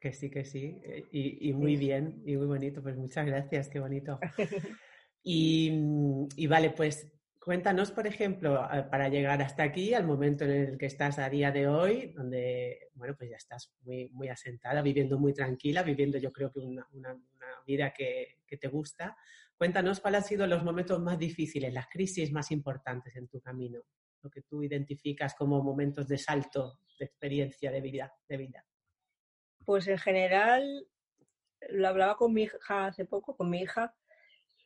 Que 0.00 0.12
sí, 0.12 0.30
que 0.30 0.44
sí. 0.44 0.80
Eh, 0.82 1.04
y, 1.12 1.50
y 1.50 1.52
muy 1.52 1.76
bien, 1.76 2.22
y 2.24 2.36
muy 2.36 2.46
bonito. 2.46 2.82
Pues 2.82 2.96
muchas 2.96 3.26
gracias, 3.26 3.68
qué 3.68 3.80
bonito. 3.80 4.18
y, 5.22 5.70
y 6.36 6.46
vale, 6.46 6.70
pues 6.70 7.12
Cuéntanos, 7.44 7.90
por 7.90 8.06
ejemplo, 8.06 8.68
para 8.88 9.08
llegar 9.08 9.42
hasta 9.42 9.64
aquí, 9.64 9.94
al 9.94 10.06
momento 10.06 10.44
en 10.44 10.50
el 10.52 10.78
que 10.78 10.86
estás 10.86 11.18
a 11.18 11.28
día 11.28 11.50
de 11.50 11.66
hoy, 11.66 12.12
donde, 12.12 12.90
bueno, 12.94 13.16
pues 13.18 13.30
ya 13.30 13.36
estás 13.36 13.74
muy, 13.80 14.08
muy 14.10 14.28
asentada, 14.28 14.80
viviendo 14.80 15.18
muy 15.18 15.34
tranquila, 15.34 15.82
viviendo 15.82 16.18
yo 16.18 16.32
creo 16.32 16.52
que 16.52 16.60
una, 16.60 16.86
vida 17.66 17.92
que, 17.92 18.38
te 18.46 18.68
gusta. 18.68 19.16
Cuéntanos 19.56 19.98
cuáles 19.98 20.22
han 20.22 20.28
sido 20.28 20.46
los 20.46 20.62
momentos 20.62 21.00
más 21.00 21.18
difíciles, 21.18 21.74
las 21.74 21.88
crisis 21.88 22.30
más 22.30 22.52
importantes 22.52 23.16
en 23.16 23.26
tu 23.26 23.40
camino, 23.40 23.80
lo 24.22 24.30
que 24.30 24.42
tú 24.42 24.62
identificas 24.62 25.34
como 25.34 25.62
momentos 25.62 26.08
de 26.08 26.18
salto 26.18 26.78
de 26.98 27.04
experiencia 27.06 27.70
de 27.70 27.80
vida. 27.80 28.14
De 28.28 28.36
vida. 28.36 28.64
Pues 29.64 29.86
en 29.88 29.98
general, 29.98 30.86
lo 31.70 31.88
hablaba 31.88 32.16
con 32.16 32.32
mi 32.32 32.44
hija 32.44 32.86
hace 32.86 33.04
poco, 33.04 33.36
con 33.36 33.50
mi 33.50 33.60
hija, 33.60 33.94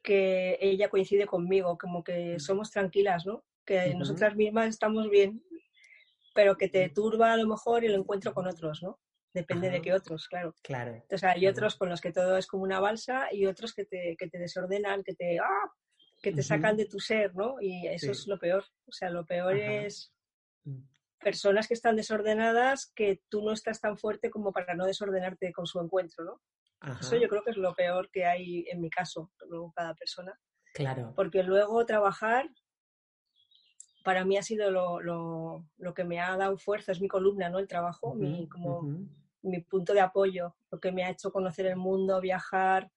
que 0.03 0.59
ella 0.61 0.89
coincide 0.89 1.27
conmigo, 1.27 1.77
como 1.79 2.05
que 2.05 2.37
mm. 2.37 2.41
somos 2.41 2.71
tranquilas, 2.71 3.27
¿no? 3.27 3.45
Que 3.65 3.95
nosotras 3.95 4.37
mismas 4.37 4.69
estamos 4.69 5.11
bien, 5.11 5.43
pero 6.35 6.57
que 6.57 6.69
te 6.69 6.89
turba 6.91 7.33
a 7.33 7.37
lo 7.37 7.49
mejor 7.49 7.85
el 7.85 7.95
encuentro 7.95 8.33
con 8.33 8.47
otros, 8.47 8.83
¿no? 8.83 9.01
Depende 9.35 9.69
de 9.69 9.83
qué 9.83 9.93
otros, 9.93 10.29
claro. 10.29 10.55
Claro. 10.63 10.93
Entonces 10.93 11.25
hay 11.25 11.47
otros 11.47 11.77
con 11.77 11.91
los 11.91 12.01
que 12.01 12.13
todo 12.13 12.39
es 12.39 12.47
como 12.47 12.63
una 12.63 12.81
balsa 12.81 13.29
y 13.31 13.45
otros 13.45 13.75
que 13.75 13.85
te, 13.85 14.17
que 14.17 14.29
te 14.29 14.39
desordenan, 14.39 15.03
que 15.03 15.15
te, 15.15 15.39
¡ah! 15.39 15.73
Que 16.23 16.32
te 16.32 16.42
sacan 16.42 16.76
de 16.76 16.87
tu 16.87 16.99
ser, 16.99 17.35
¿no? 17.35 17.61
Y 17.61 17.87
eso 17.87 18.11
es 18.11 18.26
lo 18.26 18.38
peor. 18.38 18.64
O 18.87 18.92
sea, 18.92 19.11
lo 19.11 19.25
peor 19.26 19.56
es 19.56 20.12
mm. 20.64 20.80
personas 21.20 21.68
que 21.68 21.75
están 21.75 21.96
desordenadas 21.96 22.92
que 22.94 23.23
tú 23.28 23.42
no 23.42 23.52
estás 23.52 23.80
tan 23.80 23.96
fuerte 23.96 24.30
como 24.30 24.52
para 24.52 24.75
no 24.75 24.87
desordenarte 24.87 25.52
con 25.52 25.66
su 25.66 25.80
encuentro, 25.80 26.25
¿no? 26.25 26.40
Eso 27.00 27.16
yo 27.16 27.28
creo 27.28 27.42
que 27.42 27.50
es 27.50 27.56
lo 27.56 27.75
peor 27.75 28.11
que 28.11 28.26
hay 28.26 28.66
en 28.70 28.80
mi 28.80 28.90
caso, 28.90 29.32
luego 29.49 29.73
cada 29.75 29.94
persona. 29.94 30.38
Claro. 30.75 31.12
Porque 31.16 31.42
luego 31.42 31.85
trabajar, 31.87 32.49
para 34.04 34.25
mí 34.25 34.37
ha 34.37 34.42
sido 34.42 34.70
lo, 34.70 35.00
lo, 35.00 35.94
que 35.94 36.04
me 36.04 36.20
ha 36.20 36.37
dado 36.37 36.58
fuerza, 36.58 36.92
es 36.92 37.00
mi 37.00 37.08
columna, 37.08 37.49
¿no? 37.49 37.58
El 37.58 37.66
trabajo, 37.66 38.14
mi, 38.14 38.46
como, 38.49 38.82
mi 39.42 39.62
punto 39.62 39.94
de 39.94 40.00
apoyo, 40.00 40.54
lo 40.70 40.78
que 40.78 40.92
me 40.92 41.02
ha 41.02 41.11
hecho 41.11 41.32
conocer 41.32 41.66
el 41.66 41.76
mundo, 41.76 42.20
viajar, 42.20 42.90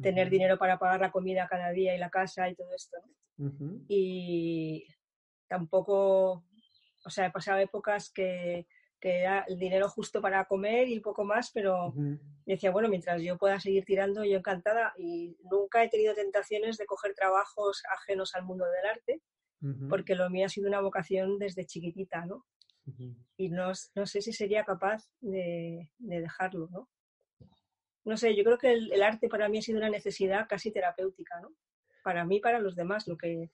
tener 0.00 0.30
dinero 0.30 0.58
para 0.58 0.78
pagar 0.78 1.00
la 1.00 1.10
comida 1.10 1.46
cada 1.48 1.70
día 1.70 1.94
y 1.94 1.98
la 1.98 2.10
casa 2.10 2.48
y 2.48 2.54
todo 2.54 2.74
esto. 2.74 2.98
Y 3.88 4.86
tampoco 5.48 6.44
o 7.04 7.10
sea, 7.10 7.26
he 7.26 7.30
pasado 7.30 7.58
épocas 7.58 8.10
que, 8.10 8.66
que 9.00 9.20
era 9.20 9.44
el 9.48 9.58
dinero 9.58 9.88
justo 9.88 10.20
para 10.20 10.44
comer 10.46 10.88
y 10.88 11.00
poco 11.00 11.24
más, 11.24 11.50
pero 11.52 11.92
decía, 12.46 12.70
bueno, 12.70 12.88
mientras 12.88 13.22
yo 13.22 13.36
pueda 13.36 13.60
seguir 13.60 13.84
tirando, 13.84 14.24
yo 14.24 14.38
encantada 14.38 14.94
y 14.96 15.36
nunca 15.50 15.84
he 15.84 15.90
tenido 15.90 16.14
tentaciones 16.14 16.78
de 16.78 16.86
coger 16.86 17.14
trabajos 17.14 17.82
ajenos 17.98 18.34
al 18.34 18.44
mundo 18.44 18.64
del 18.64 18.90
arte, 18.90 19.22
porque 19.88 20.14
lo 20.14 20.28
mío 20.30 20.46
ha 20.46 20.50
sido 20.50 20.68
una 20.68 20.80
vocación 20.80 21.38
desde 21.38 21.66
chiquitita, 21.66 22.24
¿no? 22.26 22.44
Y 23.38 23.48
no, 23.48 23.72
no, 23.94 24.06
sé 24.06 24.20
si 24.20 24.32
sería 24.34 24.64
capaz 24.64 25.08
de, 25.20 25.90
de, 25.98 26.20
dejarlo, 26.20 26.68
¿no? 26.70 26.90
No 28.04 28.16
sé, 28.16 28.36
yo 28.36 28.44
creo 28.44 28.58
que 28.58 28.72
el, 28.72 28.92
el, 28.92 29.02
arte 29.02 29.28
para 29.28 29.48
mí 29.48 29.58
ha 29.58 29.62
sido 29.62 29.78
una 29.78 29.90
necesidad 29.90 30.46
casi 30.48 30.70
terapéutica, 30.70 31.40
¿no? 31.40 31.54
Para 32.02 32.24
mí, 32.24 32.40
para 32.40 32.58
los 32.58 32.76
demás, 32.76 33.08
lo 33.08 33.16
que 33.16 33.50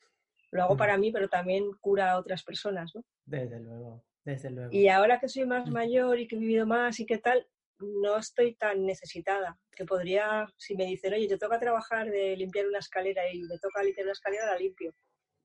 lo 0.51 0.63
hago 0.65 0.77
para 0.77 0.99
mí, 0.99 1.13
pero 1.13 1.29
también 1.29 1.71
cura 1.81 2.13
a 2.13 2.19
otras 2.19 2.43
personas, 2.43 2.93
¿no? 2.95 3.05
Desde 3.25 3.61
luego. 3.61 4.05
Desde 4.25 4.51
luego. 4.51 4.71
Y 4.73 4.89
ahora 4.89 5.21
que 5.21 5.29
soy 5.29 5.47
más 5.47 5.71
mayor 5.71 6.19
y 6.19 6.27
que 6.27 6.37
he 6.37 6.39
vivido 6.39 6.67
más 6.67 6.99
y 7.01 7.07
qué 7.07 7.19
tal, 7.19 7.47
no 7.79 8.17
estoy 8.17 8.55
tan 8.57 8.85
necesitada. 8.85 9.59
Que 9.71 9.85
podría, 9.85 10.47
si 10.57 10.77
me 10.77 10.85
dicen, 10.87 11.15
oye, 11.15 11.29
te 11.29 11.39
toca 11.39 11.59
trabajar 11.59 12.11
de 12.11 12.37
limpiar 12.37 12.67
una 12.67 12.81
escalera 12.81 13.23
y 13.33 13.43
me 13.43 13.59
toca 13.59 13.83
limpiar 13.83 14.07
una 14.07 14.13
escalera, 14.13 14.47
la 14.47 14.59
limpio. 14.59 14.95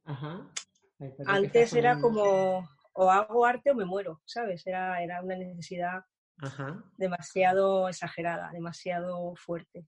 Ajá. 0.04 0.50
Antes 1.26 1.74
era 1.74 2.00
como, 2.00 2.68
o 2.94 3.12
hago 3.12 3.46
arte 3.46 3.72
o 3.72 3.76
me 3.76 3.86
muero, 3.86 4.22
¿sabes? 4.26 4.66
Era, 4.66 5.02
era 5.04 5.22
una 5.22 5.36
necesidad 5.36 6.04
demasiado 6.98 7.90
exagerada, 7.90 8.52
demasiado 8.52 9.36
fuerte. 9.36 9.86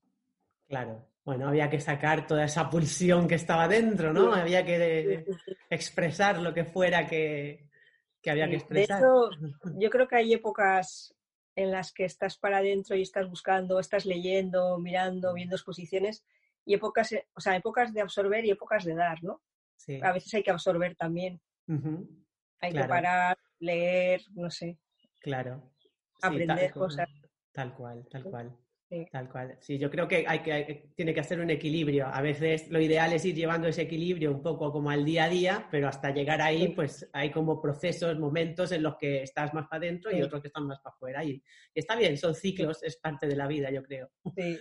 Claro. 0.67 1.05
Bueno, 1.23 1.49
había 1.49 1.69
que 1.69 1.81
sacar 1.81 2.25
toda 2.25 2.45
esa 2.45 2.69
pulsión 2.69 3.27
que 3.27 3.35
estaba 3.35 3.67
dentro, 3.67 4.13
¿no? 4.13 4.33
Había 4.33 4.65
que 4.65 5.25
expresar 5.69 6.39
lo 6.39 6.53
que 6.53 6.63
fuera 6.63 7.05
que, 7.05 7.67
que 8.21 8.31
había 8.31 8.47
que 8.47 8.55
expresar. 8.55 9.01
De 9.01 9.05
hecho, 9.05 9.29
yo 9.77 9.89
creo 9.89 10.07
que 10.07 10.15
hay 10.15 10.33
épocas 10.33 11.13
en 11.55 11.71
las 11.71 11.91
que 11.91 12.05
estás 12.05 12.37
para 12.37 12.59
adentro 12.59 12.95
y 12.95 13.01
estás 13.01 13.27
buscando, 13.27 13.79
estás 13.79 14.05
leyendo, 14.05 14.77
mirando, 14.77 15.33
viendo 15.33 15.55
exposiciones 15.55 16.23
y 16.63 16.75
épocas, 16.75 17.11
eh, 17.11 17.27
o 17.33 17.41
sea, 17.41 17.55
épocas 17.55 17.93
de 17.93 18.01
absorber 18.01 18.45
y 18.45 18.51
épocas 18.51 18.85
de 18.85 18.95
dar, 18.95 19.23
¿no? 19.23 19.41
Sí. 19.75 19.99
A 20.03 20.11
veces 20.11 20.33
hay 20.33 20.43
que 20.43 20.51
absorber 20.51 20.95
también. 20.95 21.41
Hay 22.59 22.71
que 22.71 22.83
parar, 22.85 23.37
leer, 23.59 24.21
no 24.33 24.49
sé. 24.49 24.77
Claro. 25.19 25.61
Aprender 26.21 26.71
cosas. 26.71 27.09
Tal 27.51 27.73
cual, 27.73 28.07
tal 28.09 28.23
cual. 28.23 28.57
Tal 29.11 29.29
cual. 29.29 29.57
Sí, 29.59 29.77
yo 29.77 29.89
creo 29.91 30.07
que, 30.07 30.23
hay 30.25 30.39
que 30.39 30.91
tiene 30.95 31.13
que 31.13 31.19
hacer 31.19 31.41
un 31.41 31.49
equilibrio. 31.49 32.07
A 32.07 32.21
veces 32.21 32.69
lo 32.69 32.79
ideal 32.79 33.11
es 33.11 33.25
ir 33.25 33.35
llevando 33.35 33.67
ese 33.67 33.81
equilibrio 33.81 34.31
un 34.31 34.41
poco 34.41 34.71
como 34.71 34.89
al 34.89 35.03
día 35.03 35.25
a 35.25 35.29
día, 35.29 35.67
pero 35.69 35.89
hasta 35.89 36.11
llegar 36.11 36.41
ahí, 36.41 36.69
pues 36.69 37.09
hay 37.11 37.29
como 37.29 37.61
procesos, 37.61 38.17
momentos 38.17 38.71
en 38.71 38.83
los 38.83 38.95
que 38.95 39.23
estás 39.23 39.53
más 39.53 39.67
para 39.67 39.79
adentro 39.79 40.15
y 40.15 40.21
otros 40.21 40.41
que 40.41 40.47
están 40.47 40.67
más 40.67 40.79
para 40.79 40.95
afuera. 40.95 41.23
Y, 41.25 41.43
está 41.75 41.97
bien, 41.97 42.17
son 42.17 42.33
ciclos, 42.33 42.81
es 42.81 42.95
parte 42.95 43.27
de 43.27 43.35
la 43.35 43.47
vida, 43.47 43.69
yo 43.71 43.83
creo. 43.83 44.09
Sí. 44.35 44.57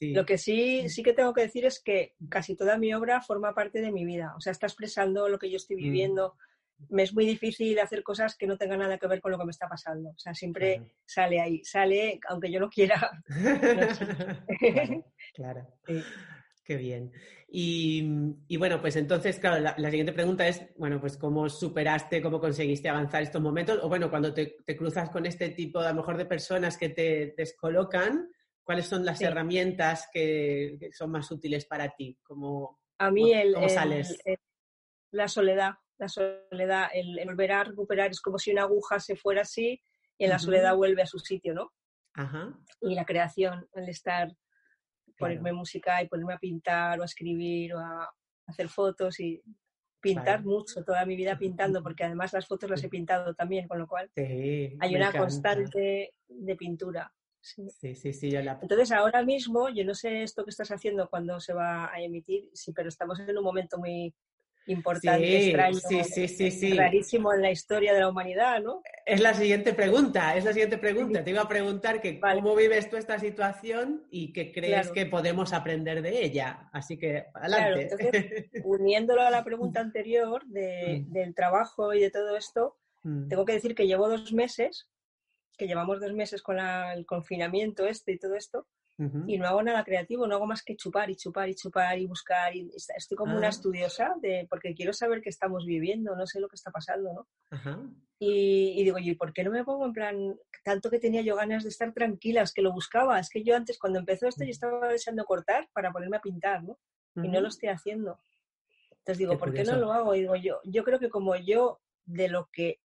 Lo 0.12 0.24
que 0.24 0.38
sí, 0.38 0.88
sí 0.88 1.02
que 1.02 1.12
tengo 1.12 1.32
que 1.32 1.42
decir 1.42 1.64
es 1.64 1.80
que 1.82 2.14
casi 2.28 2.56
toda 2.56 2.78
mi 2.78 2.92
obra 2.94 3.22
forma 3.22 3.54
parte 3.54 3.80
de 3.80 3.90
mi 3.90 4.04
vida. 4.04 4.34
O 4.36 4.40
sea, 4.40 4.52
está 4.52 4.66
expresando 4.66 5.28
lo 5.28 5.38
que 5.38 5.50
yo 5.50 5.56
estoy 5.56 5.76
mm. 5.76 5.92
Me 6.90 7.02
es 7.02 7.14
muy 7.14 7.26
difícil 7.26 7.78
hacer 7.78 8.02
cosas 8.02 8.36
que 8.36 8.46
no 8.46 8.56
tengan 8.56 8.80
nada 8.80 8.98
que 8.98 9.06
ver 9.06 9.20
con 9.20 9.32
lo 9.32 9.38
que 9.38 9.44
me 9.44 9.50
está 9.50 9.68
pasando. 9.68 10.10
O 10.10 10.18
sea, 10.18 10.34
siempre 10.34 10.94
sale 11.04 11.40
ahí, 11.40 11.64
sale 11.64 12.20
aunque 12.28 12.50
yo 12.50 12.60
no 12.60 12.68
quiera. 12.68 13.10
claro. 15.34 15.66
Qué 16.64 16.76
bien. 16.76 17.12
Y, 17.46 18.56
bueno, 18.56 18.80
pues 18.80 18.96
entonces, 18.96 19.38
claro, 19.38 19.60
la, 19.60 19.90
siguiente 19.90 20.14
pregunta 20.14 20.48
es, 20.48 20.66
bueno, 20.76 20.98
pues 20.98 21.18
cómo 21.18 21.48
superaste, 21.48 22.22
cómo 22.22 22.40
conseguiste 22.40 22.88
avanzar 22.88 23.22
estos 23.22 23.42
momentos, 23.42 23.78
o 23.82 23.88
bueno, 23.88 24.08
cuando 24.10 24.32
te, 24.32 24.56
cruzas 24.76 25.10
con 25.10 25.26
este 25.26 25.50
tipo, 25.50 25.78
a 25.78 25.90
lo 25.90 25.96
mejor, 25.96 26.16
de 26.16 26.24
personas 26.24 26.78
que 26.78 26.88
te 26.88 27.34
descolocan, 27.36 28.30
¿cuáles 28.62 28.86
son 28.86 29.04
las 29.04 29.20
herramientas 29.20 30.08
que, 30.10 30.78
son 30.92 31.10
más 31.10 31.30
útiles 31.30 31.66
para 31.66 31.94
ti? 31.94 32.18
¿Cómo, 32.22 32.80
a 32.98 33.10
mí 33.10 33.32
el, 33.32 33.54
sales? 33.68 34.18
la 35.10 35.28
soledad 35.28 35.74
la 35.98 36.08
soledad, 36.08 36.88
el, 36.92 37.20
volver 37.26 37.52
a 37.52 37.64
recuperar 37.64 38.10
es 38.10 38.20
como 38.20 38.38
si 38.38 38.50
una 38.52 38.62
aguja 38.62 39.00
se 39.00 39.16
fuera 39.16 39.42
así 39.42 39.80
y 40.18 40.24
en 40.24 40.30
la 40.30 40.38
soledad 40.38 40.76
vuelve 40.76 41.02
a 41.02 41.06
su 41.06 41.18
sitio, 41.18 41.54
¿no? 41.54 41.72
Ajá. 42.14 42.56
Y 42.80 42.94
la 42.94 43.04
creación, 43.04 43.68
el 43.74 43.88
estar, 43.88 44.32
ponerme 45.18 45.52
música 45.52 46.02
y 46.02 46.08
ponerme 46.08 46.34
a 46.34 46.38
pintar 46.38 46.98
o 46.98 47.02
a 47.02 47.06
escribir 47.06 47.74
o 47.74 47.78
a 47.78 48.08
hacer 48.46 48.68
fotos 48.68 49.18
y 49.20 49.42
pintar 50.00 50.44
mucho, 50.44 50.84
toda 50.84 51.06
mi 51.06 51.16
vida 51.16 51.38
pintando, 51.38 51.82
porque 51.82 52.04
además 52.04 52.32
las 52.32 52.46
fotos 52.46 52.70
las 52.70 52.84
he 52.84 52.88
pintado 52.88 53.34
también, 53.34 53.66
con 53.66 53.78
lo 53.78 53.88
cual 53.88 54.10
hay 54.16 54.96
una 54.96 55.12
constante 55.12 56.14
de 56.28 56.56
pintura. 56.56 57.12
Sí, 57.40 57.94
sí, 57.94 58.12
sí, 58.14 58.30
yo 58.30 58.40
la... 58.40 58.58
Entonces 58.62 58.90
ahora 58.90 59.22
mismo, 59.22 59.68
yo 59.68 59.84
no 59.84 59.94
sé 59.94 60.22
esto 60.22 60.44
que 60.44 60.50
estás 60.50 60.70
haciendo 60.70 61.10
cuando 61.10 61.40
se 61.40 61.52
va 61.52 61.92
a 61.92 62.00
emitir, 62.00 62.48
sí, 62.54 62.72
pero 62.72 62.88
estamos 62.88 63.20
en 63.20 63.36
un 63.36 63.44
momento 63.44 63.76
muy, 63.76 64.14
importante, 64.66 65.46
extraño, 65.46 65.78
sí, 66.04 66.28
sí, 66.28 66.50
sí, 66.50 66.72
rarísimo 66.72 67.32
en 67.32 67.42
la 67.42 67.50
historia 67.50 67.92
de 67.92 68.00
la 68.00 68.08
humanidad, 68.08 68.62
¿no? 68.62 68.82
Es 69.04 69.20
la 69.20 69.34
siguiente 69.34 69.74
pregunta, 69.74 70.36
es 70.36 70.44
la 70.44 70.52
siguiente 70.52 70.78
pregunta. 70.78 71.22
Te 71.22 71.30
iba 71.30 71.42
a 71.42 71.48
preguntar 71.48 72.00
que 72.00 72.18
cómo 72.18 72.54
vives 72.56 72.88
tú 72.88 72.96
esta 72.96 73.18
situación 73.18 74.06
y 74.10 74.32
qué 74.32 74.52
crees 74.52 74.90
que 74.90 75.06
podemos 75.06 75.52
aprender 75.52 76.02
de 76.02 76.24
ella. 76.24 76.68
Así 76.72 76.96
que, 76.96 77.26
adelante. 77.34 78.50
uniéndolo 78.64 79.22
a 79.22 79.30
la 79.30 79.44
pregunta 79.44 79.80
anterior 79.80 80.44
de, 80.46 81.04
mm. 81.06 81.12
del 81.12 81.34
trabajo 81.34 81.92
y 81.92 82.00
de 82.00 82.10
todo 82.10 82.36
esto, 82.36 82.76
mm. 83.02 83.28
tengo 83.28 83.44
que 83.44 83.52
decir 83.52 83.74
que 83.74 83.86
llevo 83.86 84.08
dos 84.08 84.32
meses, 84.32 84.88
que 85.58 85.66
llevamos 85.66 86.00
dos 86.00 86.14
meses 86.14 86.42
con 86.42 86.58
el 86.58 87.04
confinamiento 87.06 87.86
este 87.86 88.12
y 88.12 88.18
todo 88.18 88.34
esto, 88.34 88.66
y 88.96 89.38
no 89.38 89.48
hago 89.48 89.60
nada 89.60 89.82
creativo, 89.82 90.26
no 90.26 90.36
hago 90.36 90.46
más 90.46 90.62
que 90.62 90.76
chupar 90.76 91.10
y 91.10 91.16
chupar 91.16 91.48
y 91.48 91.56
chupar 91.56 91.98
y 91.98 92.06
buscar. 92.06 92.54
Y 92.54 92.70
estoy 92.74 93.16
como 93.16 93.36
una 93.36 93.48
ah. 93.48 93.50
estudiosa 93.50 94.14
de, 94.20 94.46
porque 94.48 94.72
quiero 94.72 94.92
saber 94.92 95.20
qué 95.20 95.30
estamos 95.30 95.66
viviendo, 95.66 96.14
no 96.14 96.26
sé 96.26 96.38
lo 96.38 96.48
que 96.48 96.54
está 96.54 96.70
pasando, 96.70 97.12
¿no? 97.12 97.26
Y, 98.20 98.82
digo, 98.84 98.98
¿y 98.98 99.14
por 99.16 99.32
qué 99.32 99.42
no 99.42 99.50
me 99.50 99.64
pongo 99.64 99.84
en 99.86 99.92
plan, 99.92 100.36
tanto 100.62 100.90
que 100.90 101.00
tenía 101.00 101.22
yo 101.22 101.34
ganas 101.34 101.64
de 101.64 101.70
estar 101.70 101.92
tranquilas, 101.92 102.52
que 102.52 102.62
lo 102.62 102.72
buscaba? 102.72 103.18
Es 103.18 103.28
que 103.28 103.42
yo 103.42 103.56
antes, 103.56 103.78
cuando 103.78 103.98
empezó 103.98 104.28
esto, 104.28 104.44
yo 104.44 104.50
estaba 104.50 104.88
deseando 104.88 105.24
cortar 105.24 105.68
para 105.72 105.90
ponerme 105.90 106.18
a 106.18 106.22
pintar, 106.22 106.62
¿no? 106.62 106.78
Y 107.16 107.28
no 107.28 107.40
lo 107.40 107.48
estoy 107.48 107.70
haciendo. 107.70 108.20
Entonces 108.90 109.18
digo, 109.18 109.38
¿por 109.38 109.52
qué 109.52 109.64
no 109.64 109.76
lo 109.76 109.92
hago? 109.92 110.14
Y 110.14 110.20
digo, 110.20 110.36
yo, 110.36 110.60
yo 110.64 110.84
creo 110.84 110.98
que 110.98 111.10
como 111.10 111.36
yo 111.36 111.80
de 112.06 112.28
lo 112.28 112.48
que 112.52 112.80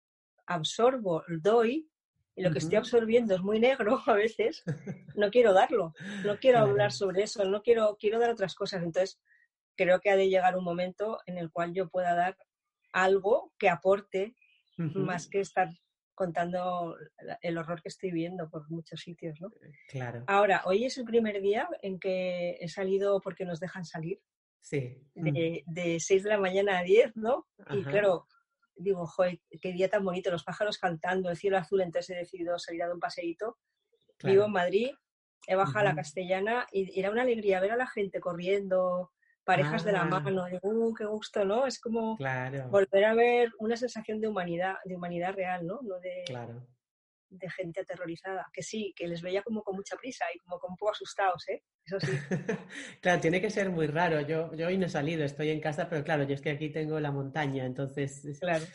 absorbo 0.45 1.23
doy, 1.27 1.89
y 2.37 2.43
lo 2.43 2.51
que 2.51 2.59
estoy 2.59 2.77
absorbiendo 2.77 3.33
es 3.33 3.41
muy 3.41 3.59
negro 3.59 3.99
a 4.05 4.13
veces, 4.13 4.63
no 5.15 5.31
quiero 5.31 5.53
darlo, 5.53 5.93
no 6.23 6.37
quiero 6.37 6.59
hablar 6.59 6.91
sobre 6.91 7.23
eso, 7.23 7.43
no 7.45 7.63
quiero, 7.63 7.97
quiero 7.99 8.19
dar 8.19 8.29
otras 8.29 8.53
cosas. 8.53 8.83
Entonces, 8.83 9.19
creo 9.75 9.99
que 9.99 10.11
ha 10.11 10.15
de 10.15 10.29
llegar 10.29 10.55
un 10.55 10.63
momento 10.63 11.19
en 11.25 11.39
el 11.39 11.51
cual 11.51 11.73
yo 11.73 11.89
pueda 11.89 12.13
dar 12.15 12.37
algo 12.93 13.53
que 13.57 13.69
aporte 13.69 14.35
más 14.77 15.27
que 15.27 15.39
estar 15.39 15.69
contando 16.13 16.95
el 17.41 17.57
horror 17.57 17.81
que 17.81 17.89
estoy 17.89 18.11
viendo 18.11 18.49
por 18.49 18.69
muchos 18.69 19.01
sitios, 19.01 19.39
¿no? 19.41 19.47
Eh, 19.47 19.71
claro. 19.87 20.23
Ahora, 20.27 20.61
hoy 20.65 20.85
es 20.85 20.97
el 20.99 21.05
primer 21.05 21.41
día 21.41 21.67
en 21.81 21.99
que 21.99 22.57
he 22.59 22.67
salido 22.67 23.19
porque 23.21 23.45
nos 23.45 23.59
dejan 23.59 23.85
salir. 23.85 24.19
Sí. 24.61 25.01
De, 25.15 25.63
de 25.65 25.99
6 25.99 26.23
de 26.23 26.29
la 26.29 26.39
mañana 26.39 26.79
a 26.79 26.83
10, 26.83 27.15
¿no? 27.15 27.47
Y 27.71 27.83
claro, 27.83 28.27
digo, 28.77 29.05
joder, 29.07 29.39
qué 29.61 29.71
día 29.71 29.89
tan 29.89 30.03
bonito, 30.03 30.31
los 30.31 30.43
pájaros 30.43 30.77
cantando, 30.77 31.29
el 31.29 31.37
cielo 31.37 31.57
azul, 31.57 31.81
entonces 31.81 32.15
he 32.15 32.19
decidido 32.19 32.57
salir 32.59 32.83
a 32.83 32.87
dar 32.87 32.95
un 32.95 32.99
paseíto. 32.99 33.57
Vivo 34.23 34.45
en 34.45 34.51
Madrid, 34.51 34.89
he 35.47 35.55
bajado 35.55 35.79
a 35.79 35.89
la 35.89 35.95
castellana 35.95 36.65
y 36.71 36.99
era 36.99 37.11
una 37.11 37.21
alegría 37.21 37.59
ver 37.59 37.71
a 37.71 37.77
la 37.77 37.87
gente 37.87 38.19
corriendo, 38.19 39.11
parejas 39.43 39.83
de 39.83 39.91
la 39.91 40.01
ah. 40.01 40.05
mano, 40.05 40.45
digo, 40.45 40.59
uh, 40.63 40.93
qué 40.93 41.05
gusto, 41.05 41.45
¿no? 41.45 41.67
Es 41.67 41.79
como 41.79 42.17
volver 42.69 43.05
a 43.05 43.13
ver 43.13 43.51
una 43.59 43.77
sensación 43.77 44.19
de 44.19 44.27
humanidad, 44.27 44.75
de 44.85 44.95
humanidad 44.95 45.33
real, 45.33 45.65
¿no? 45.65 45.79
No 45.83 45.99
de, 45.99 46.23
claro 46.25 46.65
de 47.29 47.49
gente 47.49 47.81
aterrorizada, 47.81 48.47
que 48.53 48.63
sí, 48.63 48.93
que 48.95 49.07
les 49.07 49.21
veía 49.21 49.43
como 49.43 49.63
con 49.63 49.75
mucha 49.75 49.97
prisa 49.97 50.25
y 50.33 50.39
como 50.39 50.59
con 50.59 50.71
un 50.71 50.77
poco 50.77 50.91
asustados, 50.91 51.47
¿eh? 51.49 51.63
Eso 51.87 51.99
sí. 51.99 52.11
claro, 53.01 53.21
tiene 53.21 53.39
que 53.39 53.49
ser 53.49 53.69
muy 53.69 53.87
raro. 53.87 54.21
Yo, 54.21 54.53
yo 54.53 54.67
hoy 54.67 54.77
no 54.77 54.87
he 54.87 54.89
salido, 54.89 55.23
estoy 55.23 55.49
en 55.49 55.61
casa, 55.61 55.89
pero 55.89 56.03
claro, 56.03 56.23
yo 56.23 56.35
es 56.35 56.41
que 56.41 56.51
aquí 56.51 56.69
tengo 56.69 56.99
la 56.99 57.11
montaña, 57.11 57.65
entonces 57.65 58.37
claro. 58.39 58.65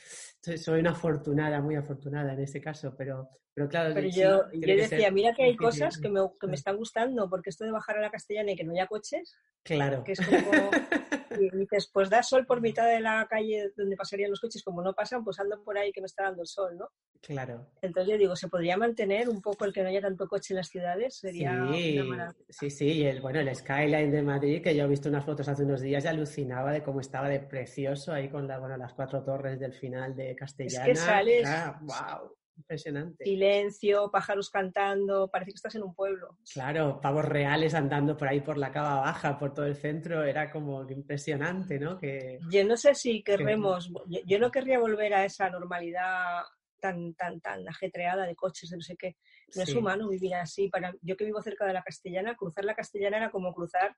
soy 0.57 0.81
una 0.81 0.93
afortunada, 0.93 1.61
muy 1.61 1.77
afortunada 1.77 2.33
en 2.33 2.41
ese 2.41 2.61
caso, 2.61 2.95
pero, 2.97 3.29
pero 3.53 3.69
claro. 3.69 3.93
Pero 3.95 4.09
yo, 4.09 4.51
yo 4.53 4.77
decía, 4.77 5.11
mira 5.11 5.35
que 5.35 5.45
hay 5.45 5.57
cosas 5.57 5.99
que 5.99 6.09
me, 6.09 6.21
que 6.41 6.47
me 6.47 6.55
están 6.55 6.77
gustando, 6.77 7.29
porque 7.29 7.51
esto 7.51 7.65
de 7.65 7.71
bajar 7.71 7.99
a 7.99 8.01
la 8.01 8.11
castellana 8.11 8.53
y 8.53 8.57
que 8.57 8.65
no 8.65 8.73
haya 8.73 8.87
coches, 8.87 9.37
claro. 9.63 10.03
que 10.05 10.13
es 10.13 10.21
como... 10.21 10.71
y 11.41 11.51
dices, 11.57 11.89
pues 11.93 12.11
da 12.11 12.23
sol 12.23 12.47
por 12.47 12.61
mitad 12.61 12.87
de 12.87 13.01
la 13.01 13.27
calle 13.29 13.73
donde 13.77 13.97
pasarían 13.97 14.31
los 14.31 14.41
coches, 14.41 14.63
como 14.63 14.83
no 14.83 14.95
pasan, 14.95 15.25
pues 15.25 15.39
ando 15.39 15.63
por 15.63 15.77
ahí 15.79 15.93
que 15.93 16.01
me 16.01 16.07
está 16.07 16.25
dando 16.25 16.43
el 16.43 16.49
sol, 16.49 16.77
¿no? 16.77 16.89
Claro. 17.21 17.69
Entonces 17.81 18.13
yo 18.13 18.19
digo, 18.19 18.37
¿se 18.37 18.49
podría 18.49 18.77
mantener 18.77 19.29
un 19.29 19.41
poco 19.41 19.65
el 19.65 19.73
que 19.73 19.83
no 19.83 19.89
haya 19.89 20.01
tanto 20.01 20.27
coche 20.27 20.55
en 20.55 20.57
las 20.57 20.69
ciudades? 20.69 21.17
Sería 21.17 21.69
sí, 21.73 21.99
una 22.01 22.35
Sí, 22.49 22.71
sí, 22.71 23.02
Y 23.03 23.07
el, 23.07 23.21
bueno, 23.21 23.41
el 23.41 23.53
skyline 23.53 24.13
de 24.13 24.23
Madrid, 24.23 24.63
que 24.63 24.77
yo 24.77 24.85
he 24.85 24.87
visto 24.87 25.09
unas 25.09 25.25
fotos 25.25 25.49
hace 25.49 25.65
unos 25.65 25.81
días 25.81 26.05
y 26.05 26.07
alucinaba 26.07 26.71
de 26.71 26.85
cómo 26.85 27.01
estaba 27.01 27.29
de 27.29 27.41
precioso 27.41 28.13
ahí 28.13 28.29
con 28.29 28.47
la, 28.47 28.61
bueno, 28.61 28.77
las 28.77 28.95
cuatro 28.95 29.25
torres 29.25 29.59
del 29.59 29.73
final 29.73 30.15
de 30.15 30.37
Castellana. 30.37 30.87
Es 30.87 31.01
que 31.01 31.05
sales... 31.05 31.49
wow, 31.81 32.37
impresionante. 32.57 33.25
Silencio, 33.25 34.09
pájaros 34.09 34.51
cantando, 34.51 35.29
parece 35.29 35.51
que 35.51 35.57
estás 35.57 35.75
en 35.75 35.83
un 35.83 35.97
pueblo. 35.97 36.39
Claro, 36.55 37.01
pavos 37.01 37.25
reales 37.25 37.75
andando 37.75 38.17
por 38.17 38.29
ahí 38.29 38.41
por 38.41 38.57
la 38.57 38.71
cava 38.71 39.01
baja, 39.01 39.37
por 39.37 39.53
todo 39.53 39.67
el 39.67 39.75
centro, 39.75 40.23
era 40.23 40.49
como 40.49 40.89
impresionante, 40.89 41.81
¿no? 41.81 41.99
Que... 41.99 42.39
Yo 42.53 42.65
no 42.65 42.77
sé 42.77 42.95
si 42.95 43.25
querremos, 43.25 43.93
yo 44.25 44.39
no 44.39 44.53
querría 44.53 44.79
volver 44.79 45.13
a 45.15 45.25
esa 45.25 45.51
normalidad 45.51 46.43
tan, 46.79 47.15
tan, 47.15 47.41
tan 47.41 47.69
ajetreada 47.69 48.27
de 48.27 48.37
coches, 48.37 48.71
de 48.71 48.77
no 48.77 48.83
sé 48.83 48.97
qué. 48.97 49.17
No 49.55 49.63
es 49.63 49.75
humano 49.75 50.09
vivir 50.09 50.35
así. 50.35 50.69
Para, 50.69 50.95
yo 51.03 51.17
que 51.17 51.25
vivo 51.25 51.43
cerca 51.43 51.67
de 51.67 51.73
la 51.73 51.83
Castellana, 51.83 52.37
cruzar 52.37 52.65
la 52.65 52.75
Castellana 52.75 53.17
era 53.19 53.31
como 53.31 53.53
cruzar 53.53 53.97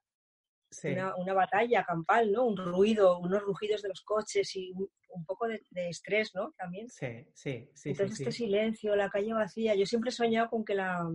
una, 1.16 1.34
batalla 1.34 1.84
campal, 1.84 2.32
¿no? 2.32 2.46
Un 2.46 2.56
ruido, 2.56 3.18
unos 3.18 3.42
rugidos 3.42 3.82
de 3.82 3.88
los 3.88 4.02
coches 4.02 4.54
y 4.56 4.72
un, 4.72 5.24
poco 5.24 5.46
de, 5.46 5.60
estrés, 5.88 6.34
¿no? 6.34 6.52
También. 6.56 6.88
Sí, 6.88 7.26
sí, 7.34 7.70
sí. 7.74 7.90
Entonces 7.90 8.20
este 8.20 8.32
silencio, 8.32 8.96
la 8.96 9.08
calle 9.08 9.32
vacía. 9.32 9.74
Yo 9.74 9.86
siempre 9.86 10.10
he 10.10 10.12
soñado 10.12 10.50
con 10.50 10.64
que 10.64 10.74
la, 10.74 11.08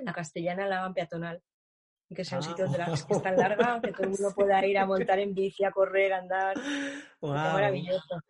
la 0.00 0.12
Castellana 0.12 0.66
la 0.66 0.80
hagan 0.80 0.94
peatonal 0.94 1.42
y 2.08 2.14
que 2.14 2.24
sea 2.24 2.38
un 2.38 2.44
sitio 2.44 2.64
donde 2.64 2.78
la, 2.78 2.86
que 2.86 2.92
es 2.92 3.22
tan 3.22 3.36
larga 3.36 3.80
que 3.82 3.92
todo 3.92 4.04
el 4.04 4.10
mundo 4.10 4.32
pueda 4.34 4.64
ir 4.66 4.78
a 4.78 4.86
montar 4.86 5.18
en 5.18 5.34
bici, 5.34 5.64
a 5.64 5.70
correr, 5.70 6.12
a 6.12 6.18
andar. 6.18 6.56
Wow. 7.20 7.32
maravilloso. 7.32 8.20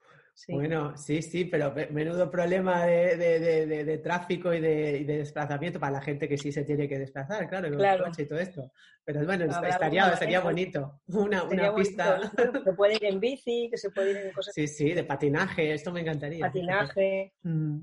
Bueno, 0.48 0.96
sí, 0.96 1.22
sí, 1.22 1.44
pero 1.44 1.72
menudo 1.90 2.30
problema 2.30 2.84
de, 2.84 4.00
tráfico 4.02 4.52
y, 4.52 4.60
de, 4.60 5.04
desplazamiento 5.04 5.78
para 5.78 5.92
la 5.92 6.02
gente 6.02 6.28
que 6.28 6.36
sí 6.36 6.50
se 6.50 6.64
tiene 6.64 6.88
que 6.88 6.98
desplazar, 6.98 7.48
claro, 7.48 7.70
con 7.70 7.84
el 7.84 8.02
coche 8.02 8.22
y 8.22 8.26
todo 8.26 8.38
esto. 8.38 8.72
Pero 9.04 9.24
bueno, 9.24 9.44
estaría, 9.44 10.16
sería 10.16 10.40
bonito. 10.40 11.00
Una, 11.06 11.44
una 11.44 11.74
pista. 11.74 12.20
que 12.52 12.60
se 12.60 12.72
puede 12.72 12.94
ir 12.94 13.04
en 13.04 13.20
bici, 13.20 13.68
que 13.70 13.78
se 13.78 13.90
puede 13.90 14.10
ir 14.10 14.16
en 14.16 14.32
cosas. 14.32 14.54
Sí, 14.54 14.66
sí, 14.66 14.92
de 14.92 15.04
patinaje, 15.04 15.72
esto 15.72 15.92
me 15.92 16.00
encantaría. 16.00 16.46
Patinaje. 16.46 17.32
Mm, 17.42 17.78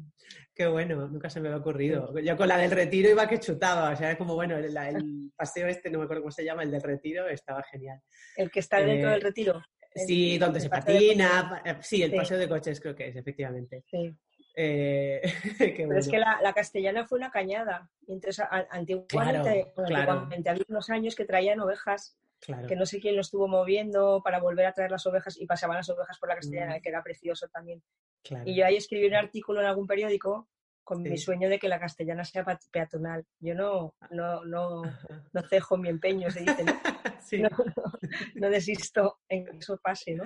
qué 0.53 0.67
bueno, 0.67 1.08
nunca 1.08 1.29
se 1.29 1.39
me 1.39 1.48
había 1.48 1.62
ocurrido. 1.62 2.17
Yo 2.20 2.36
con 2.36 2.48
la 2.48 2.58
del 2.58 2.72
retiro 2.72 3.10
iba 3.10 3.27
que 3.27 3.39
chutaba, 3.39 3.91
o 3.91 3.96
sea, 3.96 4.17
como 4.17 4.36
bueno, 4.36 4.58
el, 4.58 5.31
paseo 5.36 5.67
este, 5.67 5.89
no 5.89 6.00
me 6.00 6.05
acuerdo 6.05 6.24
cómo 6.24 6.31
se 6.31 6.43
llama, 6.43 6.63
el 6.63 6.72
del 6.72 6.81
retiro, 6.81 7.27
estaba 7.27 7.63
genial. 7.63 8.01
El 8.36 8.51
que 8.51 8.60
está 8.60 8.77
dentro 8.81 9.10
eh, 9.10 9.13
del 9.13 9.22
retiro. 9.22 9.62
Sí, 9.94 10.38
donde 10.38 10.60
se 10.60 10.70
patina. 10.70 11.62
Sí, 11.82 12.02
el 12.02 12.14
paseo 12.14 12.38
de 12.38 12.48
coches 12.48 12.80
creo 12.80 12.96
que 12.96 13.10
es, 13.10 13.16
efectivamente. 13.16 13.84
Sí. 13.90 14.16
Eh, 14.56 15.22
Pero 15.58 15.98
es 15.98 16.08
que 16.08 16.20
la, 16.20 16.54
castellana 16.54 17.06
fue 17.06 17.18
una 17.18 17.32
cañada. 17.32 17.90
entonces, 18.08 18.46
antiguamente, 18.70 19.72
había 20.48 20.64
unos 20.68 20.90
años 20.90 21.16
que 21.16 21.26
traían 21.26 21.60
ovejas, 21.60 22.18
que 22.68 22.76
no 22.76 22.86
sé 22.86 23.00
quién 23.00 23.16
lo 23.16 23.22
estuvo 23.22 23.48
moviendo 23.48 24.22
para 24.24 24.40
volver 24.40 24.66
a 24.66 24.74
traer 24.74 24.92
las 24.92 25.06
ovejas 25.06 25.40
y 25.40 25.46
pasaban 25.46 25.78
las 25.78 25.90
ovejas 25.90 26.18
por 26.20 26.30
la 26.30 26.36
castellana, 26.36 26.78
mm. 26.78 26.82
que 26.82 26.90
era 26.90 27.04
precioso 27.04 27.48
también. 27.50 27.82
Y 28.46 28.56
yo 28.56 28.66
ahí 28.66 28.76
escribí 28.76 29.08
un 29.08 29.16
artículo 29.16 29.62
en 29.62 29.68
algún 29.68 29.88
periódico 29.88 30.50
con 30.84 31.02
mi 31.02 31.18
sueño 31.18 31.50
de 31.50 31.60
que 31.60 31.70
la 31.70 31.80
castellana 31.80 32.24
sea 32.24 32.46
peatonal. 32.72 33.26
Yo 33.40 33.56
no, 33.56 33.96
no, 34.12 34.44
no, 34.46 34.82
no 35.34 35.42
cejo 35.50 35.78
mi 35.78 35.90
empeño, 35.90 36.30
se 36.30 36.42
dice, 36.42 36.64
¿no? 37.40 37.50
No, 38.36 38.50
desisto 38.50 39.20
en 39.30 39.46
que 39.46 39.58
eso 39.58 39.80
pase, 39.82 40.16
¿no? 40.16 40.24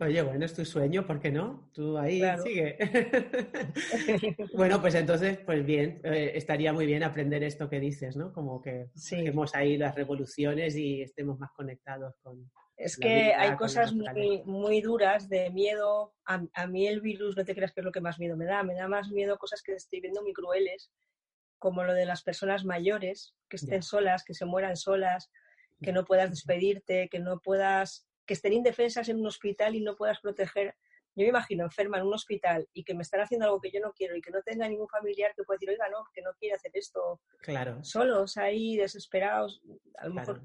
Oye, 0.00 0.22
bueno, 0.22 0.44
es 0.44 0.54
tu 0.54 0.64
sueño, 0.64 1.06
¿por 1.06 1.20
qué 1.20 1.30
no? 1.30 1.70
Tú 1.72 1.98
ahí 1.98 2.22
sigue. 2.42 2.78
bueno, 4.54 4.80
pues 4.80 4.94
entonces, 4.94 5.38
pues 5.38 5.64
bien, 5.64 6.00
eh, 6.04 6.32
estaría 6.34 6.72
muy 6.72 6.86
bien 6.86 7.02
aprender 7.02 7.42
esto 7.42 7.68
que 7.68 7.80
dices, 7.80 8.16
¿no? 8.16 8.32
Como 8.32 8.60
que 8.60 8.90
hemos 9.12 9.54
ahí 9.54 9.76
las 9.76 9.94
revoluciones 9.94 10.76
y 10.76 11.02
estemos 11.02 11.38
más 11.38 11.50
conectados 11.52 12.14
con, 12.22 12.50
es 12.76 12.96
que 12.96 13.34
hay 13.34 13.56
cosas 13.56 13.92
muy, 13.92 14.42
muy, 14.44 14.80
duras 14.80 15.28
de 15.28 15.50
miedo. 15.50 16.14
A, 16.24 16.66
mí 16.66 16.86
el 16.86 17.00
virus, 17.00 17.36
no 17.36 17.44
te 17.44 17.54
creas 17.54 17.72
que 17.72 17.80
es 17.80 17.84
lo 17.84 17.92
que 17.92 18.00
más 18.00 18.18
miedo 18.18 18.36
me 18.36 18.46
da. 18.46 18.62
Me 18.62 18.74
da 18.74 18.88
más 18.88 19.10
miedo 19.10 19.38
cosas 19.38 19.62
que 19.62 19.72
estoy 19.72 20.00
viendo 20.00 20.22
muy 20.22 20.32
crueles, 20.32 20.90
como 21.58 21.84
lo 21.84 21.94
de 21.94 22.04
las 22.04 22.22
personas 22.22 22.64
mayores, 22.64 23.34
que 23.48 23.56
estén 23.56 23.82
solas, 23.82 24.24
que 24.24 24.34
se 24.34 24.44
mueran 24.44 24.76
solas, 24.76 25.30
que 25.80 25.92
no 25.92 26.04
puedas 26.04 26.30
despedirte, 26.30 27.08
que 27.08 27.20
no 27.20 27.40
puedas, 27.40 28.08
que 28.26 28.34
estén 28.34 28.52
indefensas 28.52 29.08
en 29.08 29.20
un 29.20 29.26
hospital 29.26 29.76
y 29.76 29.80
no 29.80 29.94
puedas 29.94 30.20
proteger. 30.20 30.74
Yo 31.16 31.22
me 31.22 31.28
imagino 31.28 31.62
enferma 31.62 31.98
en 31.98 32.06
un 32.06 32.14
hospital 32.14 32.68
y 32.72 32.82
que 32.82 32.94
me 32.94 33.02
están 33.02 33.20
haciendo 33.20 33.46
algo 33.46 33.60
que 33.60 33.70
yo 33.70 33.78
no 33.78 33.92
quiero 33.92 34.16
y 34.16 34.20
que 34.20 34.32
no 34.32 34.42
tenga 34.42 34.68
ningún 34.68 34.88
familiar 34.88 35.32
que 35.36 35.44
pueda 35.44 35.58
decir, 35.58 35.70
oiga, 35.70 35.88
no, 35.90 36.04
que 36.12 36.22
no 36.22 36.32
quiere 36.40 36.56
hacer 36.56 36.72
esto. 36.74 37.20
Claro. 37.40 37.84
Solos 37.84 38.36
ahí, 38.36 38.76
desesperados. 38.76 39.62
A 39.98 40.08
lo 40.08 40.14
mejor 40.14 40.42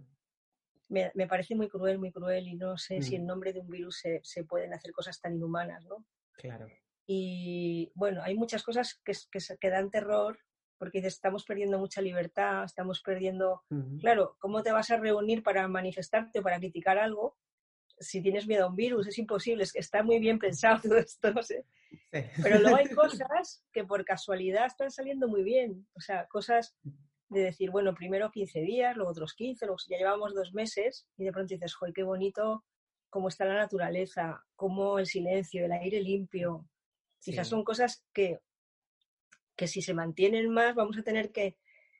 me, 0.89 1.11
me, 1.15 1.27
parece 1.27 1.55
muy 1.55 1.69
cruel, 1.69 1.99
muy 1.99 2.11
cruel 2.11 2.47
y 2.47 2.55
no 2.55 2.77
sé 2.77 3.01
si 3.01 3.15
en 3.15 3.23
mm. 3.23 3.27
nombre 3.27 3.53
de 3.53 3.61
un 3.61 3.69
virus 3.69 3.99
se, 3.99 4.19
se, 4.23 4.43
pueden 4.43 4.73
hacer 4.73 4.91
cosas 4.91 5.19
tan 5.21 5.35
inhumanas, 5.35 5.85
¿no? 5.85 6.05
Claro. 6.33 6.67
Y 7.05 7.91
bueno, 7.95 8.21
hay 8.21 8.35
muchas 8.35 8.63
cosas 8.63 8.99
que, 9.03 9.13
que, 9.31 9.39
que 9.59 9.69
dan 9.69 9.89
terror 9.89 10.39
porque 10.79 10.99
estamos 10.99 11.43
perdiendo 11.43 11.77
mucha 11.77 12.01
libertad, 12.01 12.63
estamos 12.63 13.01
perdiendo... 13.01 13.63
Claro, 13.99 14.37
¿cómo 14.39 14.63
te 14.63 14.71
vas 14.71 14.89
a 14.89 14.97
reunir 14.97 15.43
para 15.43 15.67
manifestarte 15.67 16.39
o 16.39 16.41
para 16.41 16.57
criticar 16.57 16.97
algo 16.97 17.37
si 17.99 18.21
tienes 18.21 18.47
miedo 18.47 18.65
a 18.65 18.69
un 18.69 18.77
virus? 18.77 19.07
Es 19.07 19.17
imposible, 19.17 19.65
está 19.73 20.03
muy 20.03 20.19
bien 20.19 20.39
pensado 20.39 20.79
todo 20.83 20.97
esto, 20.97 21.33
no 21.33 21.43
sé. 21.43 21.65
Pero 22.11 22.59
luego 22.59 22.77
hay 22.77 22.87
cosas 22.95 23.61
que 23.73 23.83
por 23.83 24.05
casualidad 24.05 24.67
están 24.67 24.89
saliendo 24.89 25.27
muy 25.27 25.43
bien, 25.43 25.85
o 25.93 25.99
sea, 25.99 26.25
cosas 26.27 26.77
de 27.29 27.41
decir, 27.41 27.69
bueno, 27.69 27.93
primero 27.93 28.31
15 28.31 28.61
días, 28.61 28.95
luego 28.95 29.11
otros 29.11 29.33
15, 29.33 29.65
luego 29.65 29.77
ya 29.87 29.97
llevamos 29.97 30.33
dos 30.33 30.53
meses 30.53 31.07
y 31.17 31.23
de 31.23 31.31
pronto 31.31 31.53
dices, 31.53 31.75
joder, 31.75 31.93
qué 31.93 32.03
bonito 32.03 32.65
cómo 33.09 33.27
está 33.27 33.45
la 33.45 33.55
naturaleza, 33.55 34.43
cómo 34.55 34.99
el 34.99 35.05
silencio, 35.05 35.65
el 35.65 35.71
aire 35.71 36.01
limpio. 36.01 36.67
Quizás 37.19 37.47
son 37.47 37.63
cosas 37.63 38.03
que, 38.13 38.39
que 39.55 39.67
si 39.67 39.81
se 39.81 39.93
mantienen 39.93 40.49
más 40.49 40.75
vamos 40.75 40.97
a 40.97 41.03
tener 41.03 41.31
que, 41.31 41.57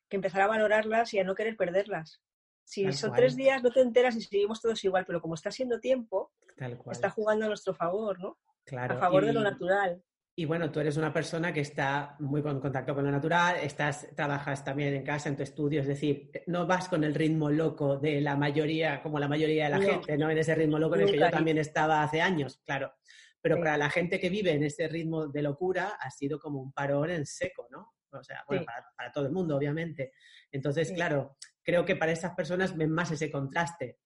que 0.07 0.15
empezar 0.15 0.41
a 0.41 0.47
valorarlas 0.47 1.13
y 1.13 1.19
a 1.19 1.23
no 1.23 1.35
querer 1.35 1.57
perderlas. 1.57 2.21
Si 2.63 2.91
son 2.93 3.13
tres 3.13 3.35
días 3.35 3.63
no 3.63 3.71
te 3.71 3.81
enteras 3.81 4.15
y 4.15 4.21
seguimos 4.21 4.61
todos 4.61 4.83
igual, 4.83 5.05
pero 5.05 5.21
como 5.21 5.33
está 5.33 5.49
siendo 5.49 5.79
tiempo, 5.79 6.31
está 6.91 7.09
jugando 7.09 7.45
a 7.45 7.47
nuestro 7.47 7.73
favor, 7.73 8.19
¿no? 8.19 8.37
Claro. 8.63 8.95
A 8.95 8.99
favor 8.99 9.25
de 9.25 9.33
lo 9.33 9.41
natural. 9.41 10.03
Y 10.39 10.45
bueno, 10.45 10.71
tú 10.71 10.79
eres 10.79 10.95
una 10.95 11.11
persona 11.11 11.51
que 11.51 11.59
está 11.59 12.15
muy 12.19 12.39
en 12.39 12.61
contacto 12.61 12.95
con 12.95 13.03
lo 13.03 13.11
natural, 13.11 13.57
estás, 13.61 14.07
trabajas 14.15 14.63
también 14.63 14.93
en 14.93 15.03
casa, 15.03 15.27
en 15.27 15.35
tu 15.35 15.43
estudio, 15.43 15.81
es 15.81 15.87
decir, 15.87 16.31
no 16.47 16.65
vas 16.65 16.87
con 16.87 17.03
el 17.03 17.13
ritmo 17.13 17.49
loco 17.49 17.97
de 17.97 18.21
la 18.21 18.37
mayoría, 18.37 19.03
como 19.03 19.19
la 19.19 19.27
mayoría 19.27 19.65
de 19.65 19.71
la 19.71 19.81
gente, 19.81 20.17
¿no? 20.17 20.29
En 20.29 20.37
ese 20.37 20.55
ritmo 20.55 20.79
loco 20.79 20.95
en 20.95 21.01
el 21.01 21.11
que 21.11 21.19
yo 21.19 21.29
también 21.29 21.57
estaba 21.57 22.03
hace 22.03 22.21
años, 22.21 22.61
claro. 22.65 22.93
Pero 23.41 23.57
para 23.57 23.75
la 23.75 23.89
gente 23.89 24.17
que 24.17 24.29
vive 24.29 24.53
en 24.53 24.63
ese 24.63 24.87
ritmo 24.87 25.27
de 25.27 25.41
locura 25.41 25.97
ha 25.99 26.09
sido 26.09 26.39
como 26.39 26.61
un 26.61 26.71
parón 26.71 27.09
en 27.09 27.25
seco, 27.25 27.67
¿no? 27.69 27.95
O 28.09 28.23
sea, 28.23 28.45
bueno, 28.47 28.63
para, 28.95 29.11
todo 29.11 29.25
el 29.25 29.33
mundo, 29.33 29.57
obviamente. 29.57 30.13
Entonces, 30.53 30.93
claro, 30.93 31.35
creo 31.61 31.83
que 31.83 31.97
para 31.97 32.13
esas 32.13 32.33
personas 32.33 32.77
ven 32.77 32.91
más 32.91 33.11
ese 33.11 33.29
contraste 33.29 33.97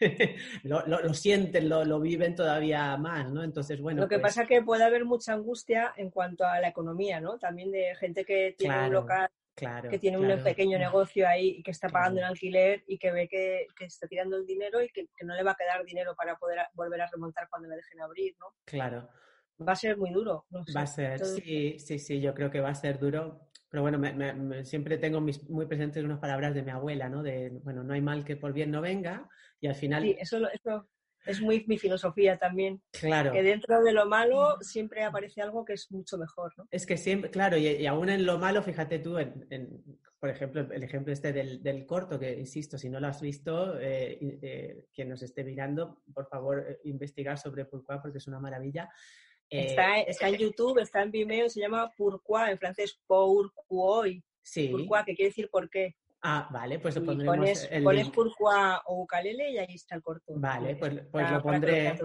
lo, 0.62 1.14
sienten, 1.14 1.68
lo, 1.68 2.00
viven 2.00 2.34
todavía 2.34 2.96
más, 2.96 3.30
¿no? 3.30 3.42
Entonces, 3.42 3.80
bueno. 3.80 4.02
Lo 4.02 4.08
que 4.08 4.18
pues 4.18 4.32
pasa 4.32 4.42
es 4.42 4.48
que 4.48 4.62
puede 4.62 4.84
haber 4.84 5.04
mucha 5.04 5.32
angustia 5.32 5.94
en 5.96 6.10
cuanto 6.10 6.44
a 6.44 6.60
la 6.60 6.68
economía, 6.68 7.20
¿no? 7.20 7.38
También 7.38 7.70
de 7.70 7.94
gente 7.96 8.24
que 8.24 8.54
tiene 8.58 8.86
un 8.86 8.92
local, 8.92 9.30
que 9.54 9.98
tiene 9.98 10.18
un 10.18 10.42
pequeño 10.42 10.78
negocio 10.78 11.26
ahí 11.26 11.56
y 11.58 11.62
que 11.62 11.70
está 11.70 11.88
pagando 11.88 12.20
el 12.20 12.26
alquiler 12.26 12.84
y 12.86 12.98
que 12.98 13.10
ve 13.10 13.28
que, 13.28 13.66
está 13.80 14.06
tirando 14.06 14.36
el 14.36 14.46
dinero 14.46 14.82
y 14.82 14.88
que, 14.88 15.08
no 15.22 15.34
le 15.34 15.42
va 15.42 15.52
a 15.52 15.56
quedar 15.56 15.84
dinero 15.84 16.14
para 16.14 16.36
poder 16.36 16.58
volver 16.74 17.00
a 17.00 17.06
remontar 17.10 17.48
cuando 17.48 17.68
le 17.68 17.76
dejen 17.76 18.00
abrir, 18.00 18.36
¿no? 18.38 18.46
Claro. 18.64 19.08
Va 19.66 19.72
a 19.72 19.76
ser 19.76 19.96
muy 19.96 20.10
duro. 20.10 20.44
va 20.76 20.82
a 20.82 20.86
ser, 20.86 21.24
sí, 21.24 21.78
sí, 21.78 21.98
sí, 21.98 22.20
yo 22.20 22.34
creo 22.34 22.50
que 22.50 22.60
va 22.60 22.70
a 22.70 22.74
ser 22.74 22.98
duro. 22.98 23.40
Pero 23.68 23.82
bueno, 23.82 24.00
siempre 24.64 24.96
tengo 24.96 25.20
muy 25.20 25.66
presentes 25.66 26.04
unas 26.04 26.18
palabras 26.18 26.54
de 26.54 26.62
mi 26.62 26.70
abuela, 26.70 27.08
¿no? 27.08 27.22
De, 27.22 27.50
bueno, 27.64 27.82
no 27.82 27.94
hay 27.94 28.00
mal 28.00 28.24
que 28.24 28.36
por 28.36 28.52
bien 28.52 28.70
no 28.70 28.80
venga 28.80 29.28
y 29.60 29.66
al 29.66 29.74
final... 29.74 30.02
Sí, 30.02 30.16
eso, 30.18 30.48
eso 30.50 30.88
es 31.26 31.40
muy 31.40 31.64
mi 31.66 31.78
filosofía 31.78 32.38
también. 32.38 32.80
Claro. 32.92 33.32
Que 33.32 33.42
dentro 33.42 33.82
de 33.82 33.92
lo 33.92 34.06
malo 34.06 34.56
siempre 34.60 35.02
aparece 35.02 35.42
algo 35.42 35.64
que 35.64 35.74
es 35.74 35.90
mucho 35.90 36.16
mejor, 36.16 36.52
¿no? 36.56 36.66
Es 36.70 36.86
que 36.86 36.96
siempre, 36.96 37.30
claro, 37.30 37.56
y, 37.56 37.84
aún 37.86 38.08
en 38.08 38.24
lo 38.24 38.38
malo, 38.38 38.62
fíjate 38.62 39.00
tú, 39.00 39.18
en, 39.18 39.82
por 40.18 40.30
ejemplo, 40.30 40.66
el 40.72 40.82
ejemplo 40.82 41.12
este 41.12 41.32
del, 41.32 41.86
corto, 41.86 42.18
que 42.18 42.32
insisto, 42.32 42.78
si 42.78 42.88
no 42.88 43.00
lo 43.00 43.08
has 43.08 43.20
visto, 43.20 43.78
eh, 43.78 44.18
eh, 44.42 44.84
quien 44.94 45.08
nos 45.08 45.22
esté 45.22 45.44
mirando, 45.44 46.02
por 46.14 46.28
favor, 46.28 46.64
eh, 46.68 46.78
investigar 46.84 47.38
sobre 47.38 47.64
Pourquoi, 47.64 48.00
porque 48.00 48.18
es 48.18 48.26
una 48.28 48.40
maravilla. 48.40 48.88
Está, 49.48 50.00
está, 50.00 50.28
en 50.28 50.36
YouTube, 50.36 50.78
está 50.80 51.02
en 51.02 51.12
Vimeo, 51.12 51.48
se 51.48 51.60
llama 51.60 51.92
Pourquoi, 51.96 52.50
en 52.50 52.58
francés 52.58 52.98
Pourquoi. 53.06 54.22
Sí. 54.42 54.68
Pourquoi, 54.68 55.04
que 55.04 55.14
quiere 55.14 55.30
decir 55.30 55.48
por 55.50 55.68
qué. 55.68 55.96
Ah, 56.28 56.48
vale, 56.50 56.80
pues 56.80 56.96
lo 56.96 57.04
pondremos. 57.04 57.36
Pones, 57.36 57.68
el 57.70 57.84
pones 57.84 58.10
Pourquoi 58.10 58.78
o 58.86 59.02
ukalele 59.02 59.52
y 59.52 59.58
ahí 59.58 59.74
está 59.74 59.94
el 59.94 60.02
corto. 60.02 60.32
Vale, 60.34 60.74
pues, 60.74 61.02
pues 61.12 61.30
lo 61.30 61.40
pondré. 61.40 61.96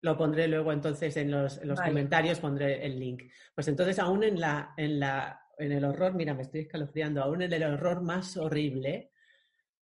Lo 0.00 0.16
pondré 0.16 0.48
luego 0.48 0.72
entonces 0.72 1.16
en 1.16 1.30
los, 1.30 1.58
en 1.58 1.68
los 1.68 1.80
comentarios, 1.80 2.40
pondré 2.40 2.84
el 2.84 2.98
link. 2.98 3.22
Pues 3.54 3.68
entonces 3.68 4.00
aún 4.00 4.24
en 4.24 4.40
la, 4.40 4.74
en 4.76 4.98
la, 4.98 5.40
en 5.56 5.70
el 5.70 5.84
horror, 5.84 6.14
mira, 6.14 6.34
me 6.34 6.42
estoy 6.42 6.62
escalofriando, 6.62 7.22
aún 7.22 7.42
en 7.42 7.52
el 7.52 7.62
horror 7.62 8.02
más 8.02 8.36
horrible, 8.36 9.12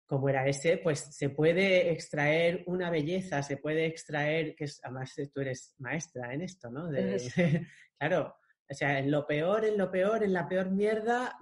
como 0.08 0.30
era 0.30 0.48
ese, 0.48 0.78
pues 0.78 1.00
se 1.00 1.30
puede 1.30 1.92
extraer 1.92 2.64
una 2.66 2.90
belleza, 2.90 3.44
se 3.44 3.58
puede 3.58 3.86
extraer, 3.86 4.56
que 4.56 4.66
es, 4.66 4.80
además 4.84 5.14
tú 5.32 5.42
eres 5.42 5.76
maestra 5.78 6.34
en 6.34 6.42
esto, 6.42 6.72
¿no? 6.72 6.90
claro, 8.00 8.36
o 8.68 8.74
sea, 8.74 8.98
en 8.98 9.12
lo 9.12 9.28
peor, 9.28 9.66
en 9.66 9.78
lo 9.78 9.92
peor, 9.92 10.24
en 10.24 10.34
la 10.34 10.48
peor 10.48 10.72
mierda, 10.72 11.38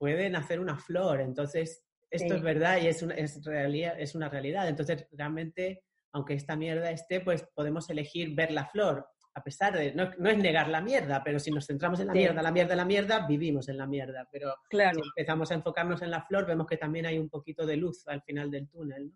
mm, 0.00 0.04
puede 0.04 0.30
nacer 0.30 0.60
una 0.60 0.76
flor. 0.76 1.20
Entonces, 1.20 1.84
esto 2.10 2.34
es 2.34 2.42
verdad 2.42 2.80
y 2.82 2.88
es 2.88 3.02
una, 3.02 3.14
es, 3.14 3.44
realidad, 3.44 3.94
es 4.00 4.14
una 4.14 4.28
realidad. 4.28 4.68
Entonces, 4.68 5.06
realmente, 5.12 5.84
aunque 6.12 6.34
esta 6.34 6.56
mierda 6.56 6.90
esté, 6.90 7.20
pues 7.20 7.44
podemos 7.54 7.88
elegir 7.90 8.34
ver 8.34 8.50
la 8.50 8.66
flor 8.66 9.06
a 9.34 9.42
pesar 9.42 9.76
de, 9.76 9.92
no, 9.94 10.04
es 10.04 10.38
negar 10.38 10.68
la 10.68 10.80
mierda, 10.80 11.22
pero 11.22 11.38
si 11.38 11.50
nos 11.50 11.66
centramos 11.66 12.00
en 12.00 12.08
la 12.08 12.12
mierda, 12.12 12.42
la 12.42 12.50
mierda, 12.50 12.74
la 12.74 12.84
mierda, 12.84 13.26
vivimos 13.26 13.68
en 13.68 13.78
la 13.78 13.86
mierda. 13.86 14.28
Pero 14.30 14.54
claro. 14.68 15.00
si 15.00 15.08
empezamos 15.08 15.50
a 15.50 15.54
enfocarnos 15.54 16.02
en 16.02 16.10
la 16.10 16.22
flor, 16.22 16.46
vemos 16.46 16.66
que 16.66 16.76
también 16.76 17.06
hay 17.06 17.18
un 17.18 17.28
poquito 17.28 17.64
de 17.64 17.76
luz 17.76 18.06
al 18.08 18.22
final 18.22 18.50
del 18.50 18.68
túnel. 18.68 19.12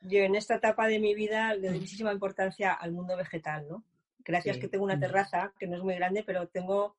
Yo 0.00 0.20
en 0.20 0.34
esta 0.34 0.56
etapa 0.56 0.88
de 0.88 0.98
mi 0.98 1.14
vida 1.14 1.54
le 1.54 1.68
doy 1.68 1.80
muchísima 1.80 2.12
importancia 2.12 2.72
al 2.72 2.92
mundo 2.92 3.16
vegetal, 3.16 3.66
¿no? 3.68 3.84
Gracias 4.24 4.58
que 4.58 4.68
tengo 4.68 4.84
una 4.84 4.98
terraza 4.98 5.52
que 5.58 5.66
no 5.66 5.76
es 5.76 5.82
muy 5.82 5.94
grande, 5.94 6.22
pero 6.24 6.48
tengo 6.48 6.96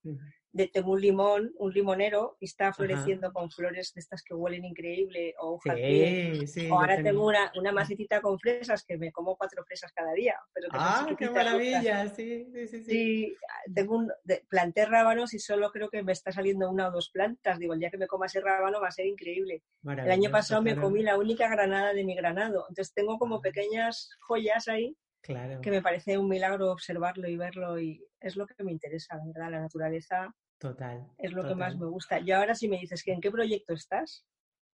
tengo 0.72 0.92
un 0.94 1.02
limón, 1.02 1.54
un 1.58 1.74
limonero, 1.74 2.38
y 2.40 2.46
está 2.46 2.72
floreciendo 2.72 3.34
con 3.34 3.52
flores 3.52 3.94
de 3.94 4.00
estas 4.00 4.24
que 4.24 4.34
huelen 4.34 4.64
increíble, 4.64 5.36
o 5.40 5.60
sí, 5.62 6.70
o 6.70 6.80
ahora 6.80 7.02
tengo, 7.04 7.28
una, 7.28 7.52
una, 7.58 7.74
macetita 7.74 8.22
con 8.22 8.40
fresas 8.40 8.86
que 8.86 8.98
me 8.98 9.12
como 9.12 9.36
cuatro 9.36 9.66
fresas 9.66 9.92
cada 9.92 10.14
día. 10.14 10.36
Pero 10.54 10.70
¡Ah, 10.72 11.08
qué 11.18 11.30
maravilla! 11.30 12.08
Sí, 12.08 12.48
sí, 12.54 12.68
sí. 12.68 12.84
sí 12.84 13.38
tengo 13.74 13.98
un, 13.98 14.12
planté 14.48 14.86
rábanos 14.86 15.34
y 15.34 15.40
solo 15.40 15.72
creo 15.72 15.90
que 15.90 16.04
me 16.04 16.14
está 16.14 16.32
saliendo 16.32 16.70
una 16.70 16.88
o 16.88 16.92
dos 16.92 17.10
plantas. 17.10 17.60
Digo, 17.60 17.74
el 17.74 17.80
día 17.80 17.92
que 17.92 17.98
me 17.98 18.08
coma 18.08 18.28
ese 18.28 18.40
rábano 18.40 18.80
va 18.80 18.88
a 18.88 18.92
ser 18.92 19.08
increíble. 19.08 19.62
El 19.84 20.12
año 20.12 20.32
pasado 20.32 20.62
me 20.62 20.76
comí 20.76 21.04
la 21.04 21.18
única 21.18 21.50
granada 21.50 21.94
de 21.94 22.06
mi 22.06 22.16
granado. 22.16 22.66
Entonces 22.70 22.94
tengo 22.94 23.18
como 23.18 23.42
pequeñas 23.42 24.10
joyas 24.22 24.70
ahí 24.70 24.96
Claro. 25.26 25.60
que 25.60 25.72
me 25.72 25.82
parece 25.82 26.20
un 26.20 26.30
milagro 26.30 26.72
observarlo 26.72 27.28
y 27.28 27.36
verlo 27.36 27.80
y 27.80 28.06
es 28.20 28.36
lo 28.36 28.46
que 28.46 28.64
me 28.64 28.72
interesa, 28.72 29.18
la 29.18 29.26
verdad, 29.26 29.52
la 29.52 29.62
naturaleza 29.62 30.36
Total. 30.58 31.06
Es 31.18 31.34
lo 31.34 31.46
que 31.46 31.56
más 31.56 31.78
me 31.78 31.86
gusta. 31.86 32.20
Y 32.20 32.32
ahora 32.32 32.56
si 32.56 32.68
me 32.68 32.80
dices 32.80 33.04
que 33.04 33.12
en 33.12 33.22
qué 33.22 33.30
proyecto 33.32 33.74
estás, 33.74 34.26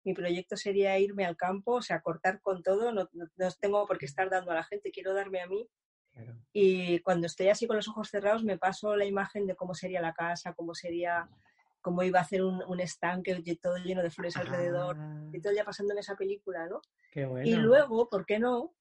mi 0.04 0.14
proyecto 0.14 0.56
sería 0.56 0.98
irme 1.00 1.26
al 1.26 1.38
campo, 1.38 1.74
o 1.74 1.82
sea, 1.82 2.02
cortar 2.02 2.42
con 2.42 2.64
todo, 2.64 2.92
no, 2.92 3.08
tengo 3.60 3.86
por 3.88 3.98
qué 3.98 4.06
estar 4.06 4.30
dando 4.30 4.52
a 4.52 4.56
la 4.56 4.64
gente, 4.64 4.92
quiero 4.92 5.14
darme 5.14 5.42
a 5.42 5.48
mí. 5.48 5.68
Y 6.52 7.00
cuando 7.00 7.28
estoy 7.28 7.48
así 7.48 7.68
con 7.68 7.78
los 7.78 7.88
ojos 7.88 8.10
cerrados 8.10 8.44
me 8.44 8.58
paso 8.58 8.96
la 8.96 9.06
imagen 9.06 9.48
de 9.48 9.56
cómo 9.56 9.74
sería 9.74 10.02
la 10.02 10.14
casa, 10.14 10.54
cómo 10.54 10.76
sería, 10.76 11.30
cómo 11.80 12.04
iba 12.04 12.20
a 12.20 12.24
hacer 12.24 12.44
un, 12.44 12.62
un 12.68 12.80
estanque 12.82 13.42
todo 13.62 13.78
lleno 13.78 14.04
de 14.04 14.12
flores 14.12 14.36
alrededor, 14.36 14.98
y 15.32 15.40
todo 15.40 15.54
ya 15.54 15.64
pasando 15.64 15.94
en 15.94 16.00
esa 16.00 16.16
película, 16.16 16.68
¿no? 16.68 16.82
Qué 17.12 17.26
bueno. 17.26 17.48
Y 17.48 17.56
luego, 17.56 18.10
¿por 18.10 18.26
qué 18.26 18.40
no? 18.40 18.74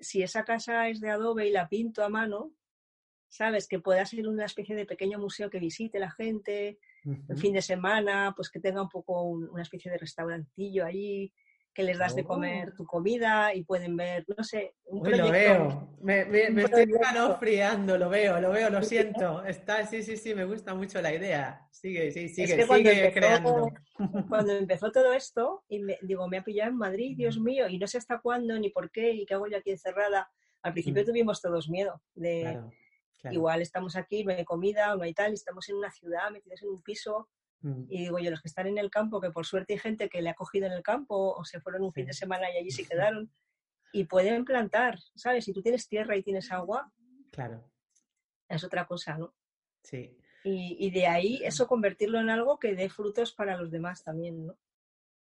Si 0.00 0.22
esa 0.22 0.44
casa 0.44 0.88
es 0.88 1.00
de 1.00 1.10
adobe 1.10 1.48
y 1.48 1.52
la 1.52 1.68
pinto 1.68 2.04
a 2.04 2.08
mano, 2.08 2.52
¿sabes? 3.28 3.68
Que 3.68 3.80
pueda 3.80 4.04
ser 4.06 4.28
una 4.28 4.44
especie 4.44 4.74
de 4.76 4.86
pequeño 4.86 5.18
museo 5.18 5.50
que 5.50 5.58
visite 5.58 5.98
la 5.98 6.10
gente, 6.10 6.78
el 7.04 7.36
fin 7.36 7.52
de 7.52 7.62
semana, 7.62 8.32
pues 8.34 8.50
que 8.50 8.60
tenga 8.60 8.82
un 8.82 8.88
poco 8.88 9.22
una 9.22 9.62
especie 9.62 9.90
de 9.90 9.98
restaurantillo 9.98 10.84
ahí, 10.84 11.32
que 11.76 11.82
les 11.82 11.98
das 11.98 12.16
de 12.16 12.24
comer 12.24 12.72
tu 12.74 12.84
oh. 12.84 12.86
comida 12.86 13.54
y 13.54 13.62
pueden 13.62 13.98
ver, 13.98 14.24
no 14.34 14.42
sé, 14.42 14.74
un 14.86 15.02
proyecto. 15.02 15.26
Lo 15.26 15.32
veo, 15.32 15.88
me, 16.00 16.24
me, 16.24 16.62
estoy 16.62 16.86
friando, 17.38 17.98
lo 17.98 18.08
veo, 18.08 18.40
lo 18.40 18.50
veo, 18.50 18.70
lo 18.70 18.82
siento. 18.82 19.44
Está, 19.44 19.84
sí, 19.86 20.02
sí, 20.02 20.16
sí, 20.16 20.34
me 20.34 20.46
gusta 20.46 20.74
mucho 20.74 21.02
la 21.02 21.12
idea. 21.12 21.68
Sigue, 21.70 22.10
sí, 22.12 22.30
sigue, 22.30 22.66
sigue 22.66 23.12
creando. 23.12 23.70
Cuando 24.30 24.54
empezó 24.54 24.90
todo 24.90 25.12
esto, 25.12 25.64
y 25.68 25.80
me, 25.80 25.98
digo, 26.00 26.26
me 26.28 26.38
ha 26.38 26.44
pillado 26.44 26.70
en 26.70 26.78
Madrid, 26.78 27.14
Dios 27.14 27.38
mío, 27.38 27.68
y 27.68 27.76
no 27.76 27.86
sé 27.86 27.98
hasta 27.98 28.20
cuándo, 28.20 28.58
ni 28.58 28.70
por 28.70 28.90
qué, 28.90 29.12
y 29.12 29.26
qué 29.26 29.34
hago 29.34 29.46
yo 29.46 29.58
aquí 29.58 29.70
encerrada. 29.70 30.30
Al 30.62 30.72
principio 30.72 31.02
mm. 31.02 31.06
tuvimos 31.06 31.42
todos 31.42 31.68
miedo 31.68 32.00
de... 32.14 32.58
Igual 33.28 33.60
estamos 33.60 33.96
aquí, 33.96 34.22
no 34.22 34.32
hay 34.32 34.44
comida, 34.44 34.94
no 34.94 35.02
hay 35.02 35.12
tal, 35.12 35.32
estamos 35.32 35.68
en 35.68 35.76
una 35.76 35.90
ciudad, 35.90 36.30
metidos 36.30 36.62
en 36.62 36.68
un 36.68 36.80
piso. 36.80 37.28
Mm. 37.66 37.86
Y 37.88 37.98
digo 37.98 38.18
yo, 38.20 38.30
los 38.30 38.40
que 38.40 38.48
están 38.48 38.68
en 38.68 38.78
el 38.78 38.90
campo, 38.90 39.20
que 39.20 39.30
por 39.30 39.44
suerte 39.44 39.72
hay 39.72 39.78
gente 39.80 40.08
que 40.08 40.22
le 40.22 40.30
ha 40.30 40.34
cogido 40.34 40.66
en 40.66 40.72
el 40.72 40.82
campo 40.82 41.34
o 41.34 41.44
se 41.44 41.60
fueron 41.60 41.82
un 41.82 41.92
fin 41.92 42.06
de 42.06 42.12
semana 42.12 42.48
y 42.50 42.58
allí 42.58 42.70
se 42.70 42.84
quedaron, 42.88 43.32
y 43.92 44.04
pueden 44.04 44.44
plantar, 44.44 44.98
¿sabes? 45.14 45.44
Si 45.44 45.52
tú 45.52 45.62
tienes 45.62 45.88
tierra 45.88 46.16
y 46.16 46.22
tienes 46.22 46.52
agua, 46.52 46.92
claro. 47.32 47.68
es 48.48 48.62
otra 48.62 48.86
cosa, 48.86 49.16
¿no? 49.18 49.34
Sí. 49.82 50.16
Y, 50.44 50.76
y 50.78 50.90
de 50.90 51.06
ahí 51.06 51.40
eso 51.42 51.66
convertirlo 51.66 52.20
en 52.20 52.30
algo 52.30 52.58
que 52.58 52.74
dé 52.74 52.88
frutos 52.88 53.32
para 53.32 53.56
los 53.56 53.70
demás 53.70 54.04
también, 54.04 54.46
¿no? 54.46 54.58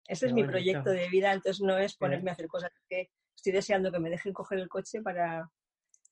Ese 0.06 0.26
es 0.26 0.32
mi 0.32 0.44
proyecto 0.44 0.90
de 0.90 1.08
vida, 1.08 1.32
entonces 1.32 1.60
no 1.62 1.78
es 1.78 1.96
ponerme 1.96 2.30
a 2.30 2.34
hacer 2.34 2.46
cosas 2.46 2.70
que 2.88 3.10
estoy 3.34 3.52
deseando 3.52 3.90
que 3.90 3.98
me 3.98 4.10
dejen 4.10 4.32
coger 4.32 4.58
el 4.58 4.68
coche 4.68 5.02
para, 5.02 5.50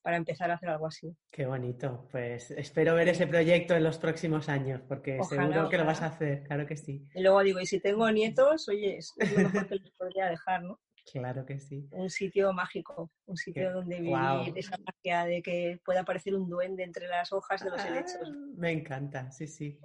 para 0.05 0.17
empezar 0.17 0.51
a 0.51 0.53
hacer 0.53 0.69
algo 0.69 0.85
así. 0.85 1.17
Qué 1.31 1.47
bonito. 1.47 2.07
Pues 2.11 2.51
espero 2.51 2.93
ver 2.93 3.09
ese 3.09 3.25
proyecto 3.25 3.73
en 3.73 3.83
los 3.83 3.97
próximos 3.97 4.49
años, 4.49 4.79
porque 4.87 5.17
seguro 5.23 5.67
que 5.67 5.79
lo 5.79 5.83
vas 5.83 6.03
a 6.03 6.05
hacer, 6.05 6.43
claro 6.43 6.67
que 6.67 6.77
sí. 6.77 7.07
Y 7.15 7.23
luego 7.23 7.41
digo, 7.41 7.59
y 7.59 7.65
si 7.65 7.79
tengo 7.79 8.11
nietos, 8.11 8.69
oye, 8.69 8.97
es 8.97 9.15
lo 9.17 9.49
mejor 9.49 9.67
que 9.67 9.75
les 9.77 9.91
podría 9.97 10.27
dejar, 10.27 10.61
¿no? 10.61 10.79
Claro 11.11 11.43
que 11.43 11.59
sí. 11.59 11.87
Un 11.89 12.11
sitio 12.11 12.53
mágico, 12.53 13.09
un 13.25 13.35
sitio 13.35 13.73
donde 13.73 13.99
vivir 13.99 14.53
esa 14.55 14.77
magia 14.77 15.25
de 15.25 15.41
que 15.41 15.79
pueda 15.83 16.01
aparecer 16.01 16.35
un 16.35 16.47
duende 16.47 16.83
entre 16.83 17.07
las 17.07 17.33
hojas 17.33 17.63
de 17.63 17.71
los 17.71 17.81
ah, 17.81 17.87
helechos. 17.87 18.31
Me 18.57 18.73
encanta, 18.73 19.31
sí, 19.31 19.47
sí. 19.47 19.79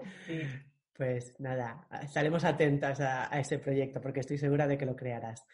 Pues 0.93 1.35
nada, 1.41 1.89
estaremos 2.03 2.45
atentas 2.45 3.01
a, 3.01 3.41
ese 3.41 3.59
proyecto 3.59 4.03
porque 4.03 4.21
estoy 4.21 4.37
segura 4.37 4.67
de 4.67 4.77
que 4.77 4.85
lo 4.85 4.95
crearás. 4.95 5.47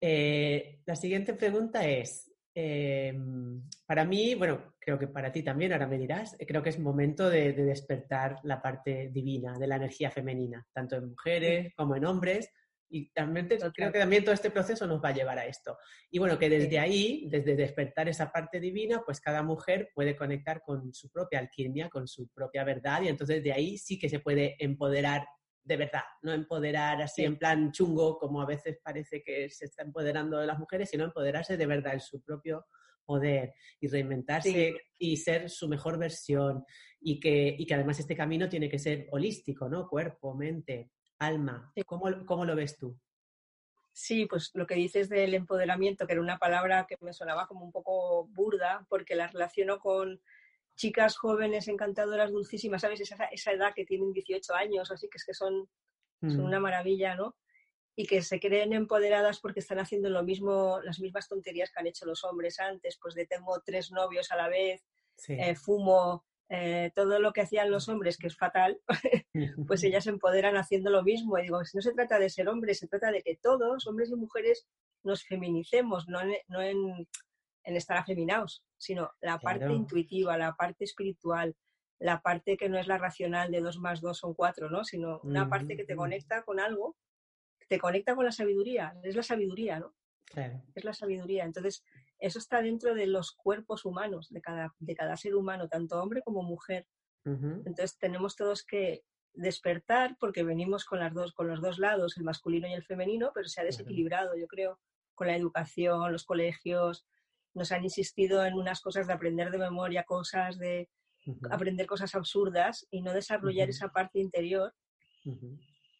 Eh, 0.00 0.80
la 0.84 0.96
siguiente 0.96 1.32
pregunta 1.34 1.86
es, 1.86 2.29
Em, 2.52 3.62
para 3.86 4.04
mí, 4.04 4.34
bueno, 4.34 4.74
creo 4.80 4.98
que 4.98 5.06
para 5.06 5.30
ti 5.30 5.42
también, 5.42 5.72
ahora 5.72 5.86
me 5.86 5.98
dirás, 5.98 6.36
eh, 6.38 6.46
creo 6.46 6.62
que 6.62 6.70
es 6.70 6.78
momento 6.78 7.30
de, 7.30 7.52
despertar 7.52 8.38
la 8.42 8.60
parte 8.60 9.08
divina 9.12 9.56
de 9.58 9.66
la 9.68 9.76
energía 9.76 10.10
femenina, 10.10 10.66
tanto 10.72 10.96
en 10.96 11.10
mujeres 11.10 11.72
como 11.76 11.94
en 11.96 12.04
hombres. 12.04 12.50
Y 12.92 13.12
también 13.12 13.46
creo 13.46 13.92
que 13.92 14.00
también 14.00 14.24
todo 14.24 14.34
este 14.34 14.50
proceso 14.50 14.84
nos 14.84 15.00
va 15.00 15.10
a 15.10 15.14
llevar 15.14 15.38
a 15.38 15.46
esto. 15.46 15.78
Y 16.10 16.18
bueno, 16.18 16.36
que 16.40 16.50
desde 16.50 16.80
ahí, 16.80 17.28
desde 17.30 17.54
despertar 17.54 18.08
esa 18.08 18.32
parte 18.32 18.58
divina, 18.58 19.02
pues 19.06 19.20
cada 19.20 19.44
mujer 19.44 19.90
puede 19.94 20.16
conectar 20.16 20.60
con 20.60 20.92
su 20.92 21.08
propia 21.08 21.38
alquimia, 21.38 21.88
con 21.88 22.08
su 22.08 22.26
propia 22.30 22.64
verdad, 22.64 23.02
y 23.02 23.08
entonces 23.08 23.44
de 23.44 23.52
ahí 23.52 23.78
sí 23.78 23.96
que 23.96 24.08
se 24.08 24.18
puede 24.18 24.56
empoderar 24.58 25.24
de 25.62 25.76
verdad, 25.76 26.02
no 26.22 26.32
empoderar 26.32 27.02
así 27.02 27.24
en 27.24 27.38
plan 27.38 27.72
chungo, 27.72 28.18
como 28.18 28.40
a 28.40 28.46
veces 28.46 28.78
parece 28.82 29.22
que 29.22 29.48
se 29.50 29.66
está 29.66 29.82
empoderando 29.82 30.38
de 30.38 30.46
las 30.46 30.58
mujeres, 30.58 30.90
sino 30.90 31.04
empoderarse 31.04 31.56
de 31.56 31.66
verdad 31.66 31.94
en 31.94 32.00
su 32.00 32.22
propio 32.22 32.66
poder 33.04 33.54
y 33.80 33.88
reinventarse 33.88 34.74
y 34.98 35.16
ser 35.16 35.50
su 35.50 35.68
mejor 35.68 35.98
versión 35.98 36.64
y 37.00 37.18
que, 37.18 37.54
y 37.58 37.66
que 37.66 37.74
además 37.74 37.98
este 37.98 38.16
camino 38.16 38.48
tiene 38.48 38.68
que 38.68 38.78
ser 38.78 39.08
holístico, 39.10 39.68
¿no? 39.68 39.88
Cuerpo, 39.88 40.34
mente, 40.34 40.92
alma. 41.18 41.72
¿Cómo, 41.86 42.24
¿Cómo 42.24 42.44
lo 42.44 42.54
ves 42.54 42.76
tú? 42.76 42.98
Sí, 43.92 44.26
pues 44.26 44.50
lo 44.54 44.66
que 44.66 44.76
dices 44.76 45.08
del 45.08 45.34
empoderamiento, 45.34 46.06
que 46.06 46.12
era 46.12 46.22
una 46.22 46.38
palabra 46.38 46.86
que 46.88 46.96
me 47.00 47.12
sonaba 47.12 47.46
como 47.46 47.64
un 47.64 47.72
poco 47.72 48.28
burda, 48.28 48.86
porque 48.88 49.16
la 49.16 49.26
relaciono 49.26 49.80
con 49.80 50.20
chicas 50.80 51.18
jóvenes, 51.18 51.68
encantadoras, 51.68 52.32
dulcísimas, 52.32 52.80
¿sabes? 52.80 53.00
Esa, 53.00 53.26
esa 53.26 53.52
edad 53.52 53.74
que 53.76 53.84
tienen 53.84 54.14
18 54.14 54.54
años, 54.54 54.90
así 54.90 55.10
que 55.10 55.18
es 55.18 55.26
que 55.26 55.34
son, 55.34 55.68
son 56.22 56.40
mm. 56.40 56.44
una 56.44 56.58
maravilla, 56.58 57.14
¿no? 57.16 57.36
Y 57.94 58.06
que 58.06 58.22
se 58.22 58.40
creen 58.40 58.72
empoderadas 58.72 59.40
porque 59.40 59.60
están 59.60 59.78
haciendo 59.78 60.08
lo 60.08 60.22
mismo, 60.22 60.80
las 60.82 60.98
mismas 60.98 61.28
tonterías 61.28 61.70
que 61.70 61.80
han 61.80 61.86
hecho 61.86 62.06
los 62.06 62.24
hombres 62.24 62.58
antes, 62.60 62.98
pues 63.00 63.14
de 63.14 63.26
tengo 63.26 63.60
tres 63.60 63.92
novios 63.92 64.32
a 64.32 64.36
la 64.36 64.48
vez, 64.48 64.82
eh, 65.28 65.54
fumo, 65.54 66.24
eh, 66.48 66.90
todo 66.94 67.18
lo 67.18 67.34
que 67.34 67.42
hacían 67.42 67.70
los 67.70 67.90
hombres, 67.90 68.16
que 68.16 68.28
es 68.28 68.36
fatal, 68.38 68.80
pues 69.66 69.84
ellas 69.84 70.04
se 70.04 70.10
empoderan 70.10 70.56
haciendo 70.56 70.90
lo 70.90 71.02
mismo. 71.02 71.38
Y 71.38 71.42
digo, 71.42 71.60
no 71.60 71.82
se 71.82 71.92
trata 71.92 72.18
de 72.18 72.30
ser 72.30 72.48
hombres, 72.48 72.78
se 72.78 72.88
trata 72.88 73.10
de 73.10 73.20
que 73.20 73.36
todos, 73.36 73.86
hombres 73.86 74.08
y 74.08 74.16
mujeres, 74.16 74.66
nos 75.02 75.24
feminicemos, 75.24 76.08
no 76.08 76.20
no 76.48 76.62
en 76.62 77.06
en 77.64 77.76
estar 77.76 77.96
afeminados, 77.96 78.64
sino 78.76 79.10
la 79.20 79.38
parte 79.38 79.72
intuitiva, 79.72 80.36
la 80.38 80.54
parte 80.54 80.84
espiritual, 80.84 81.56
la 81.98 82.22
parte 82.22 82.56
que 82.56 82.68
no 82.68 82.78
es 82.78 82.86
la 82.86 82.98
racional 82.98 83.50
de 83.50 83.60
dos 83.60 83.78
más 83.78 84.00
dos 84.00 84.18
son 84.18 84.34
cuatro, 84.34 84.70
¿no? 84.70 84.84
Sino 84.84 85.20
una 85.22 85.48
parte 85.48 85.76
que 85.76 85.84
te 85.84 85.94
conecta 85.94 86.42
con 86.42 86.58
algo, 86.58 86.96
te 87.68 87.78
conecta 87.78 88.16
con 88.16 88.24
la 88.24 88.32
sabiduría, 88.32 88.94
es 89.02 89.14
la 89.14 89.22
sabiduría, 89.22 89.78
¿no? 89.78 89.94
Es 90.74 90.84
la 90.84 90.94
sabiduría. 90.94 91.44
Entonces, 91.44 91.84
eso 92.18 92.38
está 92.38 92.62
dentro 92.62 92.94
de 92.94 93.06
los 93.06 93.32
cuerpos 93.32 93.84
humanos, 93.84 94.28
de 94.30 94.40
cada, 94.40 94.74
de 94.78 94.94
cada 94.94 95.16
ser 95.16 95.34
humano, 95.34 95.68
tanto 95.68 96.00
hombre 96.00 96.22
como 96.22 96.42
mujer. 96.42 96.86
Entonces, 97.24 97.98
tenemos 97.98 98.34
todos 98.34 98.64
que 98.64 99.04
despertar 99.34 100.16
porque 100.18 100.42
venimos 100.42 100.84
con, 100.84 101.00
las 101.00 101.12
dos, 101.12 101.32
con 101.32 101.48
los 101.48 101.60
dos 101.60 101.78
lados, 101.78 102.16
el 102.16 102.24
masculino 102.24 102.66
y 102.66 102.72
el 102.72 102.82
femenino, 102.82 103.30
pero 103.34 103.46
se 103.46 103.60
ha 103.60 103.64
desequilibrado, 103.64 104.36
yo 104.36 104.46
creo, 104.46 104.80
con 105.14 105.26
la 105.26 105.36
educación, 105.36 106.12
los 106.12 106.24
colegios, 106.24 107.06
nos 107.54 107.72
han 107.72 107.84
insistido 107.84 108.44
en 108.44 108.54
unas 108.54 108.80
cosas 108.80 109.06
de 109.06 109.12
aprender 109.12 109.50
de 109.50 109.58
memoria, 109.58 110.04
cosas 110.04 110.58
de 110.58 110.88
aprender 111.50 111.86
cosas 111.86 112.14
absurdas 112.14 112.86
y 112.90 113.02
no 113.02 113.12
desarrollar 113.12 113.68
esa 113.68 113.88
parte 113.88 114.18
interior 114.20 114.72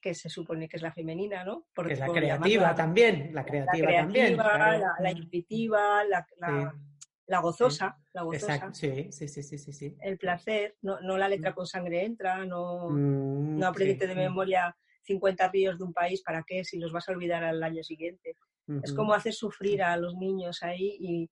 que 0.00 0.14
se 0.14 0.30
supone 0.30 0.68
que 0.68 0.76
es 0.76 0.82
la 0.82 0.92
femenina, 0.92 1.44
¿no? 1.44 1.66
Porque 1.74 1.92
es 1.92 1.98
la 1.98 2.08
creativa 2.08 2.74
también, 2.74 3.34
la 3.34 3.44
creativa, 3.44 3.92
también. 3.92 4.36
La, 4.36 5.10
intuitiva, 5.10 6.02
la, 6.04 7.40
gozosa, 7.40 7.98
la 8.12 8.22
gozosa. 8.22 8.72
Sí, 8.72 9.12
sí, 9.12 9.28
sí, 9.28 9.42
sí, 9.42 9.58
sí, 9.58 9.96
El 10.00 10.18
placer, 10.18 10.76
no, 10.82 11.00
no 11.00 11.18
la 11.18 11.28
letra 11.28 11.50
mm. 11.50 11.54
con 11.54 11.66
sangre 11.66 12.04
entra, 12.04 12.46
no, 12.46 12.88
mm, 12.88 13.58
no 13.58 13.66
aprendiste 13.66 14.06
de 14.06 14.14
memoria 14.14 14.74
50 15.02 15.48
ríos 15.48 15.78
de 15.78 15.84
un 15.84 15.92
país, 15.92 16.22
¿para 16.22 16.42
qué? 16.46 16.64
Si 16.64 16.78
los 16.78 16.92
vas 16.92 17.08
a 17.08 17.12
olvidar 17.12 17.44
al 17.44 17.62
año 17.62 17.82
siguiente. 17.82 18.36
Es 18.84 18.92
como 18.92 19.14
hacer 19.14 19.32
sufrir 19.32 19.82
a 19.82 19.96
los 19.96 20.14
niños 20.14 20.62
ahí 20.62 20.96
y, 21.00 21.30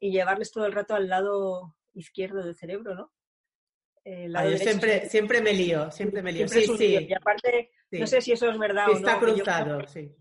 y 0.00 0.10
llevarles 0.10 0.50
todo 0.50 0.66
el 0.66 0.72
rato 0.72 0.94
al 0.94 1.08
lado 1.08 1.76
izquierdo 1.92 2.42
del 2.42 2.56
cerebro, 2.56 2.94
¿no? 2.94 3.12
yo 4.04 4.56
siempre, 4.56 5.08
siempre 5.08 5.42
me 5.42 5.52
lío, 5.52 5.90
siempre 5.90 6.22
me 6.22 6.32
lío. 6.32 6.48
sí, 6.48 6.66
sí. 6.76 7.06
Y 7.08 7.12
aparte, 7.12 7.70
no 7.90 8.06
sé 8.06 8.20
si 8.20 8.32
eso 8.32 8.50
es 8.50 8.58
verdad 8.58 8.88
o 8.88 8.92
no. 8.92 8.98
Está 8.98 9.18
cruzado, 9.18 9.86
sí. 9.86 10.12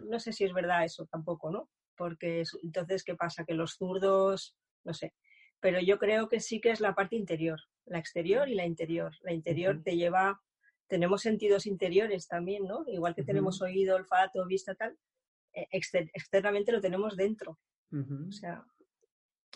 No 0.00 0.18
sé 0.18 0.32
si 0.32 0.44
es 0.44 0.52
verdad 0.52 0.84
eso 0.84 1.06
tampoco, 1.06 1.50
¿no? 1.50 1.70
Porque 1.96 2.42
entonces, 2.62 3.04
¿qué 3.04 3.14
pasa? 3.14 3.44
Que 3.44 3.54
los 3.54 3.74
zurdos, 3.76 4.56
no 4.84 4.92
sé. 4.92 5.14
Pero 5.60 5.80
yo 5.80 5.98
creo 5.98 6.28
que 6.28 6.40
sí 6.40 6.60
que 6.60 6.70
es 6.70 6.80
la 6.80 6.94
parte 6.94 7.16
interior, 7.16 7.60
la 7.84 7.98
exterior 7.98 8.48
y 8.48 8.54
la 8.54 8.66
interior. 8.66 9.14
La 9.20 9.32
interior 9.32 9.82
te 9.82 9.96
lleva, 9.96 10.40
tenemos 10.88 11.22
sentidos 11.22 11.66
interiores 11.66 12.26
también, 12.26 12.64
¿no? 12.64 12.84
Igual 12.88 13.14
que 13.14 13.22
tenemos 13.22 13.62
oído, 13.62 13.96
olfato, 13.96 14.44
vista, 14.46 14.74
tal, 14.74 14.98
eh, 15.52 15.68
externamente 15.70 16.72
lo 16.72 16.80
tenemos 16.80 17.16
dentro. 17.16 17.58
O 17.92 18.30
sea, 18.30 18.64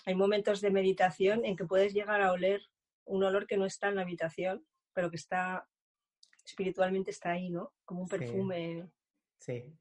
hay 0.05 0.15
momentos 0.15 0.61
de 0.61 0.71
meditación 0.71 1.45
en 1.45 1.57
que 1.57 1.65
puedes 1.65 1.95
llegar 1.95 2.21
a 2.21 2.33
oler 2.33 2.63
un 3.05 3.23
olor 3.23 3.47
que 3.47 3.57
no 3.57 3.67
está 3.67 3.89
en 3.89 3.97
la 3.97 4.03
habitación, 4.03 4.67
pero 4.93 5.11
que 5.11 5.17
está 5.17 5.67
espiritualmente 6.45 7.11
está 7.11 7.33
ahí, 7.33 7.51
¿no? 7.51 7.73
Como 7.85 8.03
un 8.03 8.09
perfume. 8.09 8.89
Sí. 9.39 9.75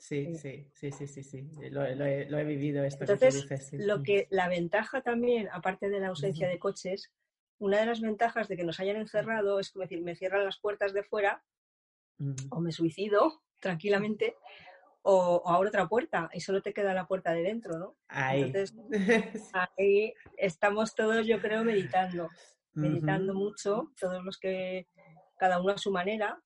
Sí, 0.00 0.34
sí, 0.34 0.66
sí, 0.72 0.90
sí, 0.92 1.06
sí, 1.06 1.22
sí. 1.22 1.50
Lo, 1.70 1.84
he, 1.84 2.44
vivido 2.44 2.82
esto. 2.84 3.04
Entonces, 3.04 3.46
lo 3.74 4.02
que 4.02 4.26
la 4.30 4.48
ventaja 4.48 5.02
también, 5.02 5.50
aparte 5.52 5.90
de 5.90 6.00
la 6.00 6.08
ausencia 6.08 6.48
de 6.48 6.58
coches, 6.58 7.12
una 7.58 7.80
de 7.80 7.86
las 7.86 8.00
ventajas 8.00 8.48
de 8.48 8.56
que 8.56 8.64
nos 8.64 8.80
hayan 8.80 8.96
encerrado 8.96 9.60
es 9.60 9.70
como 9.70 9.82
decir, 9.82 10.02
me 10.02 10.16
cierran 10.16 10.46
las 10.46 10.58
puertas 10.58 10.94
de 10.94 11.02
fuera 11.02 11.44
o 12.48 12.60
me 12.60 12.72
suicido 12.72 13.42
tranquilamente 13.58 14.36
o, 15.02 15.42
abro 15.46 15.68
otra 15.68 15.88
puerta 15.88 16.28
y 16.32 16.40
solo 16.40 16.62
te 16.62 16.72
queda 16.72 16.94
la 16.94 17.06
puerta 17.06 17.32
de 17.32 17.42
dentro, 17.42 17.78
¿no? 17.78 17.96
Ahí. 18.08 18.42
Entonces, 18.42 18.76
ahí 19.78 20.14
estamos 20.36 20.94
todos, 20.94 21.26
yo 21.26 21.40
creo, 21.40 21.64
meditando 21.64 22.28
meditando 22.74 23.34
mucho, 23.34 23.90
todos 23.98 24.24
los 24.24 24.38
que, 24.38 24.86
cada 25.38 25.60
uno 25.60 25.72
a 25.72 25.78
su 25.78 25.90
manera, 25.90 26.40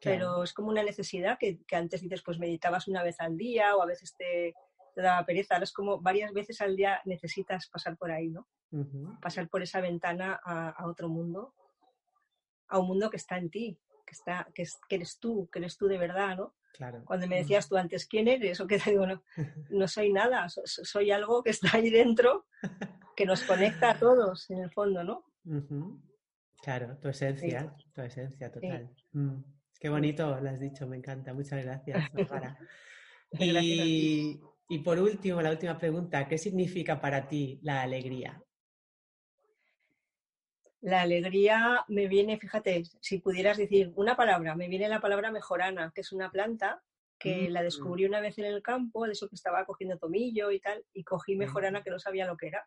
pero 0.00 0.42
es 0.42 0.52
como 0.52 0.68
una 0.68 0.82
necesidad 0.82 1.38
que, 1.38 1.60
antes 1.72 2.02
dices, 2.02 2.22
pues 2.24 2.38
meditabas 2.38 2.88
una 2.88 3.02
vez 3.02 3.20
al 3.20 3.36
día 3.36 3.76
o 3.76 3.82
a 3.82 3.86
veces 3.86 4.14
te, 4.16 4.54
te 4.94 5.02
daba 5.02 5.26
pereza, 5.26 5.54
ahora 5.54 5.64
es 5.64 5.72
como 5.72 6.00
varias 6.00 6.32
veces 6.32 6.60
al 6.60 6.76
día 6.76 7.00
necesitas 7.04 7.68
pasar 7.68 7.96
por 7.96 8.10
ahí, 8.10 8.28
¿no? 8.28 8.46
Pasar 9.20 9.48
por 9.48 9.62
esa 9.62 9.80
ventana 9.80 10.38
a, 10.44 10.86
otro 10.86 11.08
mundo, 11.08 11.54
a 12.68 12.78
un 12.78 12.86
mundo 12.86 13.10
que 13.10 13.16
está 13.16 13.38
en 13.38 13.50
ti, 13.50 13.78
que, 14.06 14.12
está, 14.12 14.46
que, 14.54 14.64
que 14.88 14.96
eres 14.96 15.18
tú, 15.18 15.48
que 15.50 15.58
eres 15.58 15.76
tú 15.76 15.86
de 15.86 15.98
verdad, 15.98 16.36
¿no? 16.36 16.54
Claro. 16.78 17.02
Cuando 17.04 17.26
me 17.26 17.38
decías 17.38 17.68
tú 17.68 17.76
antes, 17.76 18.06
¿quién 18.06 18.28
eres? 18.28 18.60
O 18.60 18.66
que 18.68 18.78
te 18.78 18.90
digo, 18.90 19.04
no, 19.04 19.22
no 19.70 19.88
soy 19.88 20.12
nada, 20.12 20.46
soy 20.48 21.10
algo 21.10 21.42
que 21.42 21.50
está 21.50 21.76
ahí 21.76 21.90
dentro, 21.90 22.46
que 23.16 23.26
nos 23.26 23.42
conecta 23.42 23.90
a 23.90 23.98
todos, 23.98 24.48
en 24.50 24.60
el 24.60 24.70
fondo, 24.70 25.02
¿no? 25.02 25.24
Claro, 26.62 26.96
tu 26.98 27.08
esencia, 27.08 27.74
tu 27.92 28.00
esencia 28.00 28.52
total. 28.52 28.90
Mm, 29.10 29.42
qué 29.80 29.88
bonito 29.88 30.40
lo 30.40 30.50
has 30.50 30.60
dicho, 30.60 30.86
me 30.86 30.96
encanta. 30.96 31.34
Muchas 31.34 31.64
gracias, 31.64 31.98
Bárbara. 32.12 32.56
y, 33.32 34.40
y 34.68 34.78
por 34.78 35.00
último, 35.00 35.42
la 35.42 35.50
última 35.50 35.76
pregunta, 35.76 36.28
¿qué 36.28 36.38
significa 36.38 37.00
para 37.00 37.26
ti 37.26 37.58
la 37.62 37.82
alegría? 37.82 38.40
La 40.80 41.00
alegría 41.00 41.84
me 41.88 42.06
viene, 42.06 42.38
fíjate, 42.38 42.84
si 43.00 43.18
pudieras 43.18 43.56
decir 43.56 43.92
una 43.96 44.16
palabra, 44.16 44.54
me 44.54 44.68
viene 44.68 44.88
la 44.88 45.00
palabra 45.00 45.32
mejorana, 45.32 45.92
que 45.94 46.02
es 46.02 46.12
una 46.12 46.30
planta 46.30 46.82
que 47.18 47.50
la 47.50 47.60
mm. 47.60 47.64
descubrí 47.64 48.04
una 48.04 48.20
vez 48.20 48.38
en 48.38 48.44
el 48.44 48.62
campo, 48.62 49.04
de 49.04 49.12
eso 49.12 49.28
que 49.28 49.34
estaba 49.34 49.64
cogiendo 49.66 49.98
tomillo 49.98 50.52
y 50.52 50.60
tal, 50.60 50.84
y 50.92 51.02
cogí 51.02 51.34
mejorana 51.34 51.82
que 51.82 51.90
no 51.90 51.98
sabía 51.98 52.26
lo 52.26 52.36
que 52.36 52.48
era 52.48 52.64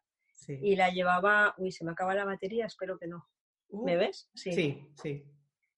y 0.48 0.76
la 0.76 0.90
llevaba, 0.90 1.54
uy, 1.58 1.72
se 1.72 1.84
me 1.84 1.92
acaba 1.92 2.16
la 2.16 2.26
batería, 2.26 2.66
espero 2.66 2.98
que 2.98 3.08
no. 3.08 3.28
¿Me 3.70 3.96
uh, 3.96 4.00
ves? 4.00 4.30
Sí. 4.34 4.52
sí, 4.52 4.88
sí. 5.02 5.24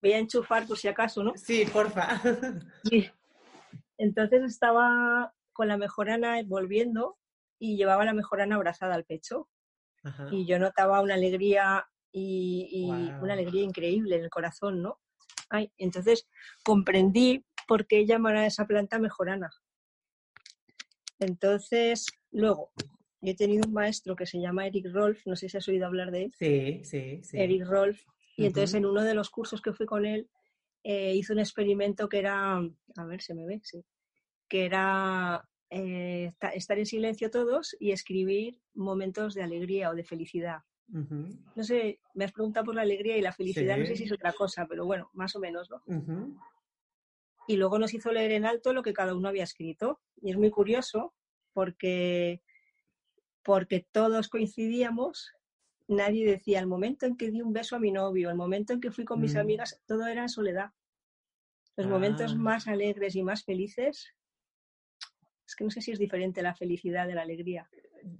Voy 0.02 0.12
a 0.12 0.18
enchufar 0.18 0.66
por 0.66 0.76
si 0.76 0.88
acaso, 0.88 1.22
¿no? 1.22 1.32
Sí, 1.36 1.64
porfa. 1.72 2.20
Sí. 2.84 3.10
Entonces 3.96 4.42
estaba 4.42 5.32
con 5.52 5.68
la 5.68 5.76
mejorana 5.76 6.42
volviendo 6.44 7.16
y 7.58 7.76
llevaba 7.76 8.04
la 8.04 8.12
mejorana 8.12 8.56
abrazada 8.56 8.94
al 8.94 9.04
pecho. 9.04 9.48
Y 10.30 10.44
yo 10.44 10.58
notaba 10.58 11.00
una 11.00 11.14
alegría 11.14 11.88
y, 12.16 13.12
una 13.20 13.32
alegría 13.32 13.62
increíble 13.62 14.16
en 14.16 14.24
el 14.24 14.30
corazón, 14.30 14.82
¿no? 14.82 15.00
Ay, 15.50 15.70
entonces 15.78 16.28
comprendí 16.64 17.44
por 17.66 17.86
qué 17.86 18.06
llaman 18.06 18.36
a 18.36 18.46
esa 18.46 18.66
planta 18.66 18.98
mejorana. 18.98 19.50
Entonces, 21.18 22.06
luego, 22.30 22.72
yo 23.20 23.32
he 23.32 23.34
tenido 23.34 23.66
un 23.66 23.72
maestro 23.72 24.14
que 24.14 24.26
se 24.26 24.40
llama 24.40 24.66
Eric 24.66 24.86
Rolf, 24.92 25.26
no 25.26 25.36
sé 25.36 25.48
si 25.48 25.56
has 25.56 25.68
oído 25.68 25.86
hablar 25.86 26.10
de 26.10 26.24
él. 26.24 26.34
Sí, 26.38 26.84
sí, 26.84 27.20
sí. 27.22 27.38
Eric 27.38 27.66
Rolf. 27.66 28.00
Y 28.36 28.46
entonces 28.46 28.74
en 28.74 28.86
uno 28.86 29.02
de 29.02 29.14
los 29.14 29.30
cursos 29.30 29.60
que 29.60 29.72
fui 29.72 29.86
con 29.86 30.06
él, 30.06 30.28
eh, 30.82 31.14
hizo 31.14 31.32
un 31.32 31.38
experimento 31.38 32.08
que 32.08 32.18
era, 32.18 32.56
a 32.56 33.04
ver, 33.06 33.22
se 33.22 33.34
me 33.34 33.46
ve, 33.46 33.60
sí, 33.62 33.84
que 34.48 34.66
era 34.66 35.48
eh, 35.70 36.32
estar 36.52 36.78
en 36.78 36.86
silencio 36.86 37.30
todos 37.30 37.76
y 37.80 37.92
escribir 37.92 38.60
momentos 38.74 39.34
de 39.34 39.42
alegría 39.42 39.90
o 39.90 39.94
de 39.94 40.04
felicidad. 40.04 40.58
No 40.88 41.64
sé, 41.64 41.98
me 42.14 42.24
has 42.24 42.32
preguntado 42.32 42.66
por 42.66 42.74
la 42.74 42.82
alegría 42.82 43.16
y 43.16 43.22
la 43.22 43.32
felicidad, 43.32 43.76
no 43.76 43.86
sé 43.86 43.96
si 43.96 44.04
es 44.04 44.12
otra 44.12 44.32
cosa, 44.32 44.66
pero 44.68 44.84
bueno, 44.84 45.10
más 45.12 45.34
o 45.34 45.40
menos, 45.40 45.70
¿no? 45.70 45.82
Y 47.46 47.56
luego 47.56 47.78
nos 47.78 47.92
hizo 47.94 48.12
leer 48.12 48.32
en 48.32 48.46
alto 48.46 48.72
lo 48.72 48.82
que 48.82 48.92
cada 48.92 49.14
uno 49.14 49.28
había 49.28 49.44
escrito. 49.44 50.00
Y 50.22 50.30
es 50.30 50.36
muy 50.36 50.50
curioso 50.50 51.14
porque 51.52 52.42
porque 53.44 53.86
todos 53.92 54.28
coincidíamos, 54.28 55.32
nadie 55.86 56.24
decía, 56.24 56.60
el 56.60 56.66
momento 56.66 57.06
en 57.06 57.16
que 57.16 57.30
di 57.30 57.42
un 57.42 57.52
beso 57.52 57.76
a 57.76 57.78
mi 57.78 57.92
novio, 57.92 58.30
el 58.30 58.36
momento 58.36 58.72
en 58.72 58.80
que 58.80 58.90
fui 58.90 59.04
con 59.04 59.20
mis 59.20 59.34
mm. 59.34 59.38
amigas, 59.38 59.82
todo 59.86 60.06
era 60.06 60.22
en 60.22 60.28
soledad. 60.30 60.70
Los 61.76 61.86
momentos 61.86 62.32
ah. 62.32 62.36
más 62.36 62.66
alegres 62.66 63.14
y 63.14 63.22
más 63.22 63.44
felices, 63.44 64.14
es 65.46 65.54
que 65.56 65.64
no 65.64 65.70
sé 65.70 65.80
si 65.80 65.92
es 65.92 65.98
diferente 65.98 66.42
la 66.42 66.54
felicidad 66.54 67.06
de 67.06 67.14
la 67.14 67.22
alegría. 67.22 67.68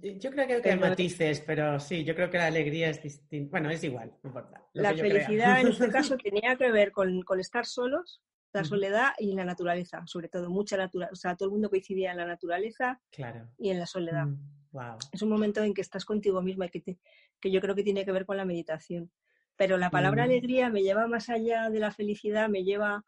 Yo 0.01 0.31
creo 0.31 0.61
que 0.61 0.69
hay 0.69 0.79
matices, 0.79 1.41
pero 1.41 1.79
sí, 1.79 2.03
yo 2.03 2.15
creo 2.15 2.29
que 2.29 2.37
la 2.37 2.47
alegría 2.47 2.89
es 2.89 3.01
distinta. 3.01 3.51
Bueno, 3.51 3.69
es 3.69 3.83
igual, 3.83 4.11
no 4.23 4.29
importa. 4.29 4.67
La 4.73 4.93
felicidad 4.93 5.61
en 5.61 5.67
este 5.67 5.89
caso 5.91 6.17
tenía 6.17 6.55
que 6.55 6.71
ver 6.71 6.91
con, 6.91 7.23
estar 7.39 7.65
solos, 7.65 8.21
la 8.51 8.63
soledad 8.63 9.13
y 9.19 9.33
la 9.33 9.45
naturaleza, 9.45 10.03
sobre 10.07 10.29
todo, 10.29 10.49
mucha 10.49 10.77
naturaleza. 10.77 11.13
O 11.13 11.15
sea, 11.15 11.35
todo 11.35 11.49
el 11.49 11.53
mundo 11.53 11.69
coincidía 11.69 12.11
en 12.11 12.17
la 12.17 12.25
naturaleza 12.25 12.99
claro. 13.11 13.49
y 13.57 13.69
en 13.69 13.79
la 13.79 13.85
soledad. 13.85 14.25
Mm. 14.25 14.97
Es 15.11 15.21
un 15.21 15.29
momento 15.29 15.63
en 15.63 15.73
que 15.73 15.81
estás 15.81 16.03
contigo 16.03 16.41
misma 16.41 16.65
y 16.65 16.69
que, 16.69 16.97
que 17.39 17.51
yo 17.51 17.61
creo 17.61 17.75
que 17.75 17.83
tiene 17.83 18.05
que 18.05 18.11
ver 18.11 18.25
con 18.25 18.37
la 18.37 18.45
meditación. 18.45 19.11
Pero 19.55 19.77
la 19.77 19.89
palabra 19.89 20.23
mm. 20.23 20.25
alegría 20.25 20.69
me 20.69 20.81
lleva 20.81 21.07
más 21.07 21.29
allá 21.29 21.69
de 21.69 21.79
la 21.79 21.91
felicidad, 21.91 22.49
me 22.49 22.63
lleva 22.63 23.05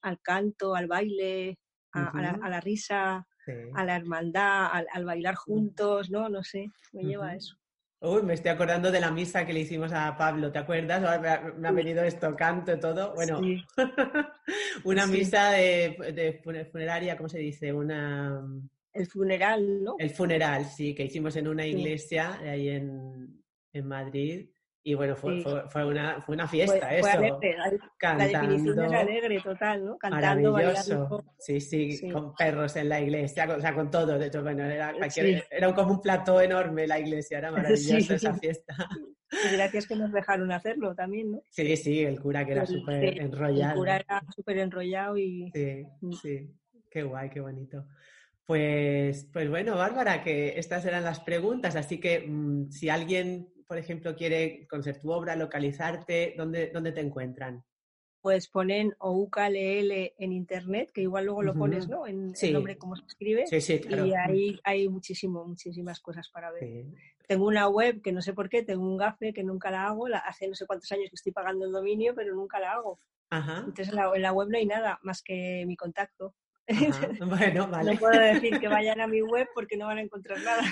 al 0.00 0.20
canto, 0.20 0.74
al 0.74 0.86
baile, 0.86 1.58
a, 1.92 2.48
la, 2.48 2.60
risa, 2.60 3.26
a 3.74 3.84
la 3.84 3.96
hermandad, 3.96 4.70
al, 4.92 5.04
bailar 5.04 5.34
juntos, 5.34 6.10
¿no? 6.10 6.28
No 6.28 6.42
sé, 6.42 6.70
me 6.92 7.02
lleva 7.04 7.30
a 7.30 7.36
eso. 7.36 7.56
Uy, 8.00 8.22
me 8.22 8.34
estoy 8.34 8.50
acordando 8.50 8.90
de 8.90 8.98
la 8.98 9.12
misa 9.12 9.46
que 9.46 9.52
le 9.52 9.60
hicimos 9.60 9.92
a 9.92 10.16
Pablo, 10.16 10.50
¿te 10.50 10.58
acuerdas? 10.58 11.00
Me 11.56 11.68
ha, 11.68 11.72
venido 11.72 12.02
esto, 12.02 12.34
canto, 12.34 12.78
todo. 12.80 13.14
Bueno, 13.14 13.40
una 14.84 15.06
misa 15.06 15.52
de, 15.52 15.96
de, 16.12 16.66
funeraria, 16.70 17.16
¿cómo 17.16 17.28
se 17.28 17.38
dice? 17.38 17.72
Una 17.72 18.42
el 18.92 19.06
funeral, 19.06 19.82
¿no? 19.82 19.96
El 19.98 20.10
funeral, 20.10 20.66
sí, 20.66 20.94
que 20.94 21.04
hicimos 21.04 21.36
en 21.36 21.48
una 21.48 21.64
iglesia 21.64 22.38
ahí 22.40 22.68
en, 22.68 23.42
en 23.72 23.86
Madrid. 23.86 24.48
Y 24.84 24.94
bueno, 24.94 25.14
fue, 25.14 25.42
fue, 25.68 25.84
una, 25.84 26.20
fue 26.22 26.34
una 26.34 26.48
fiesta 26.48 26.88
fue, 26.88 26.98
eso. 26.98 27.08
Alegre. 27.08 27.56
La, 28.00 28.16
definición 28.16 28.76
de 28.76 28.96
alegre, 28.96 29.40
total, 29.40 29.84
¿no? 29.84 29.96
Cantando, 29.96 30.52
maravilloso. 30.52 31.24
Sí, 31.38 31.60
sí, 31.60 32.10
con 32.10 32.34
perros 32.34 32.74
en 32.76 32.88
la 32.88 33.00
iglesia, 33.00 33.46
o 33.56 33.60
sea, 33.60 33.74
con 33.74 33.90
todo. 33.90 34.18
De 34.18 34.26
hecho, 34.26 34.42
bueno, 34.42 34.64
era, 34.64 34.92
era 35.50 35.74
como 35.74 35.92
un 35.92 36.02
plató 36.02 36.40
enorme 36.40 36.86
la 36.86 36.98
iglesia, 36.98 37.38
era 37.38 37.52
maravillosa 37.52 38.14
esa 38.14 38.34
fiesta. 38.34 38.74
Y 39.32 39.56
gracias 39.56 39.86
que 39.86 39.96
nos 39.96 40.12
dejaron 40.12 40.50
hacerlo 40.52 40.94
también, 40.94 41.32
¿no? 41.32 41.42
Sí, 41.48 41.76
sí, 41.76 42.00
el 42.00 42.20
cura 42.20 42.44
que 42.44 42.52
era 42.52 42.66
súper 42.66 43.20
enrollado. 43.20 43.72
El 43.72 43.78
cura 43.78 43.96
era 43.96 44.22
súper 44.34 44.58
enrollado 44.58 45.16
y... 45.16 45.50
Sí, 45.54 45.86
mm. 46.00 46.12
sí, 46.12 46.50
qué 46.90 47.02
guay, 47.02 47.30
qué 47.30 47.40
bonito. 47.40 47.86
Pues, 48.44 49.28
pues 49.32 49.48
bueno, 49.48 49.76
Bárbara, 49.76 50.22
que 50.22 50.58
estas 50.58 50.84
eran 50.84 51.04
las 51.04 51.20
preguntas, 51.20 51.76
así 51.76 51.98
que 51.98 52.26
mm, 52.28 52.70
si 52.70 52.88
alguien, 52.88 53.48
por 53.72 53.78
ejemplo, 53.78 54.14
quiere 54.14 54.66
conocer 54.68 55.00
tu 55.00 55.10
obra, 55.10 55.34
localizarte, 55.34 56.34
¿dónde, 56.36 56.70
dónde 56.74 56.92
te 56.92 57.00
encuentran? 57.00 57.64
pues 58.20 58.46
ponen 58.48 58.94
o 58.98 59.12
UKLL 59.18 60.12
en 60.18 60.32
internet, 60.32 60.90
que 60.92 61.00
igual 61.00 61.24
luego 61.24 61.42
lo 61.42 61.54
pones. 61.54 61.88
¿no? 61.88 62.06
En 62.06 62.36
Sí. 62.36 62.48
el 62.48 62.52
nombre 62.52 62.76
cómo 62.78 62.94
se 62.96 63.04
escribe. 63.06 63.46
Sí, 63.48 63.60
sí, 63.62 63.80
claro. 63.80 64.04
Y 64.06 64.12
ahí 64.14 64.60
hay 64.62 64.88
muchísimo, 64.88 65.44
muchísimas 65.46 65.98
cosas 66.00 66.28
para 66.28 66.52
ver. 66.52 66.62
Sí. 66.62 66.94
Tengo 67.26 67.46
una 67.46 67.66
web 67.68 68.00
que 68.02 68.12
no 68.12 68.20
sé 68.22 68.32
por 68.34 68.48
qué, 68.50 68.62
tengo 68.62 68.84
un 68.84 68.96
gafe 68.98 69.32
que 69.32 69.42
nunca 69.42 69.70
la 69.72 69.86
hago, 69.86 70.06
la- 70.06 70.18
hace 70.18 70.46
no 70.46 70.54
sé 70.54 70.66
cuántos 70.66 70.92
años 70.92 71.08
que 71.08 71.16
estoy 71.16 71.32
pagando 71.32 71.64
el 71.64 71.72
dominio, 71.72 72.14
pero 72.14 72.32
nunca 72.34 72.60
la 72.60 72.74
hago. 72.74 73.00
Ajá. 73.30 73.60
Entonces 73.66 73.88
en 73.88 73.96
la, 73.96 74.12
en 74.14 74.22
la 74.22 74.32
web 74.32 74.48
no 74.50 74.58
hay 74.58 74.66
nada 74.66 75.00
más 75.02 75.22
que 75.22 75.64
mi 75.66 75.74
contacto. 75.76 76.36
Bueno, 77.26 77.68
vale. 77.68 77.92
No 77.94 77.98
puedo 77.98 78.18
decir 78.20 78.58
que 78.60 78.68
vayan 78.68 79.00
a 79.00 79.06
mi 79.06 79.22
web 79.22 79.48
porque 79.54 79.76
no 79.76 79.86
van 79.86 79.98
a 79.98 80.02
encontrar 80.02 80.38
nada. 80.40 80.62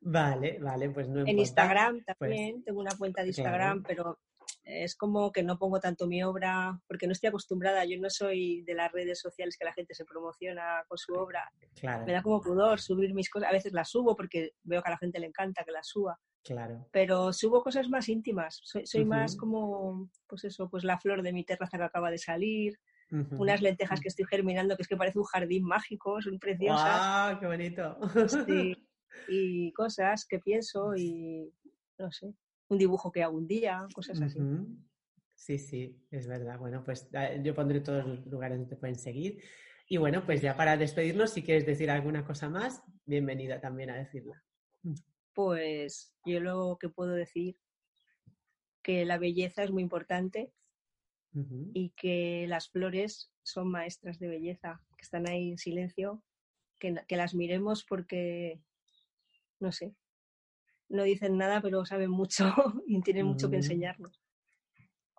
Vale, 0.00 0.58
vale, 0.60 0.90
pues 0.90 1.08
no 1.08 1.20
En 1.20 1.28
importa. 1.28 1.40
Instagram 1.40 1.94
Pues, 2.04 2.16
también, 2.18 2.62
tengo 2.64 2.80
una 2.80 2.96
cuenta 2.96 3.22
de 3.22 3.32
claro. 3.32 3.50
Instagram, 3.50 3.82
pero 3.82 4.18
es 4.64 4.94
como 4.94 5.32
que 5.32 5.42
no 5.42 5.58
pongo 5.58 5.80
tanto 5.80 6.06
mi 6.06 6.22
obra 6.22 6.78
porque 6.86 7.06
no 7.06 7.12
estoy 7.12 7.28
acostumbrada. 7.28 7.84
Yo 7.84 7.98
no 8.00 8.08
soy 8.10 8.62
de 8.62 8.74
las 8.74 8.92
redes 8.92 9.20
sociales 9.20 9.56
que 9.58 9.64
la 9.64 9.72
gente 9.72 9.94
se 9.94 10.04
promociona 10.04 10.84
con 10.86 10.98
su 10.98 11.14
obra. 11.14 11.50
Claro, 11.74 12.06
Me 12.06 12.12
da 12.12 12.22
como 12.22 12.40
pudor 12.40 12.80
subir 12.80 13.12
mis 13.14 13.28
cosas. 13.28 13.48
A 13.48 13.52
veces 13.52 13.72
las 13.72 13.90
subo 13.90 14.14
porque 14.14 14.52
veo 14.62 14.82
que 14.82 14.88
a 14.88 14.92
la 14.92 14.98
gente 14.98 15.18
le 15.18 15.26
encanta 15.26 15.64
que 15.64 15.72
las 15.72 15.88
suba, 15.88 16.18
claro. 16.44 16.86
pero 16.92 17.32
subo 17.32 17.62
cosas 17.62 17.88
más 17.88 18.08
íntimas. 18.08 18.60
Soy, 18.62 18.86
soy 18.86 19.04
más 19.04 19.36
como, 19.36 20.08
pues 20.28 20.44
eso, 20.44 20.68
pues 20.70 20.84
la 20.84 20.98
flor 20.98 21.22
de 21.22 21.32
mi 21.32 21.44
terraza 21.44 21.78
que 21.78 21.84
acaba 21.84 22.10
de 22.10 22.18
salir, 22.18 22.78
Unas 23.12 23.60
lentejas 23.60 24.00
que 24.00 24.08
estoy 24.08 24.24
germinando 24.24 24.74
que 24.74 24.82
es 24.82 24.88
que 24.88 24.96
parece 24.96 25.18
un 25.18 25.26
jardín 25.26 25.64
mágico, 25.64 26.20
son 26.22 26.38
preciosas. 26.38 26.96
¡Guau! 26.96 27.40
¡Qué 27.40 27.46
bonito! 27.46 27.98
Sí, 28.46 28.88
y 29.28 29.72
cosas 29.72 30.24
que 30.26 30.38
pienso 30.38 30.96
y 30.96 31.52
no 31.98 32.10
sé, 32.10 32.34
un 32.68 32.78
dibujo 32.78 33.12
que 33.12 33.22
hago 33.22 33.36
un 33.36 33.46
día, 33.46 33.86
cosas 33.94 34.20
así. 34.20 34.40
Sí, 35.34 35.58
sí, 35.58 36.02
es 36.10 36.26
verdad. 36.26 36.58
Bueno, 36.58 36.82
pues 36.84 37.08
eh, 37.12 37.40
yo 37.44 37.54
pondré 37.54 37.80
todos 37.80 38.06
los 38.06 38.26
lugares 38.26 38.58
donde 38.58 38.74
te 38.74 38.80
pueden 38.80 38.96
seguir. 38.96 39.42
Y 39.88 39.98
bueno, 39.98 40.24
pues 40.24 40.40
ya 40.40 40.56
para 40.56 40.76
despedirnos, 40.76 41.32
si 41.32 41.42
quieres 41.42 41.66
decir 41.66 41.90
alguna 41.90 42.24
cosa 42.24 42.48
más, 42.48 42.82
bienvenida 43.04 43.60
también 43.60 43.90
a 43.90 43.96
decirla. 43.96 44.42
Pues 45.34 46.14
yo 46.24 46.40
lo 46.40 46.78
que 46.80 46.88
puedo 46.88 47.12
decir 47.12 47.58
que 48.82 49.04
la 49.04 49.18
belleza 49.18 49.64
es 49.64 49.70
muy 49.70 49.82
importante 49.82 50.52
Y 51.74 51.90
que 51.90 52.46
las 52.48 52.68
flores 52.68 53.32
son 53.42 53.70
maestras 53.70 54.18
de 54.18 54.28
belleza, 54.28 54.82
que 54.96 55.02
están 55.02 55.26
ahí 55.28 55.50
en 55.50 55.58
silencio, 55.58 56.22
que, 56.78 56.94
que 57.08 57.16
las 57.16 57.34
miremos 57.34 57.84
porque, 57.84 58.60
no 59.60 59.72
sé, 59.72 59.94
no 60.88 61.04
dicen 61.04 61.38
nada, 61.38 61.62
pero 61.62 61.84
saben 61.86 62.10
mucho 62.10 62.44
y 62.86 63.00
tienen 63.02 63.26
mucho 63.26 63.48
que 63.50 63.56
enseñarnos. 63.56 64.20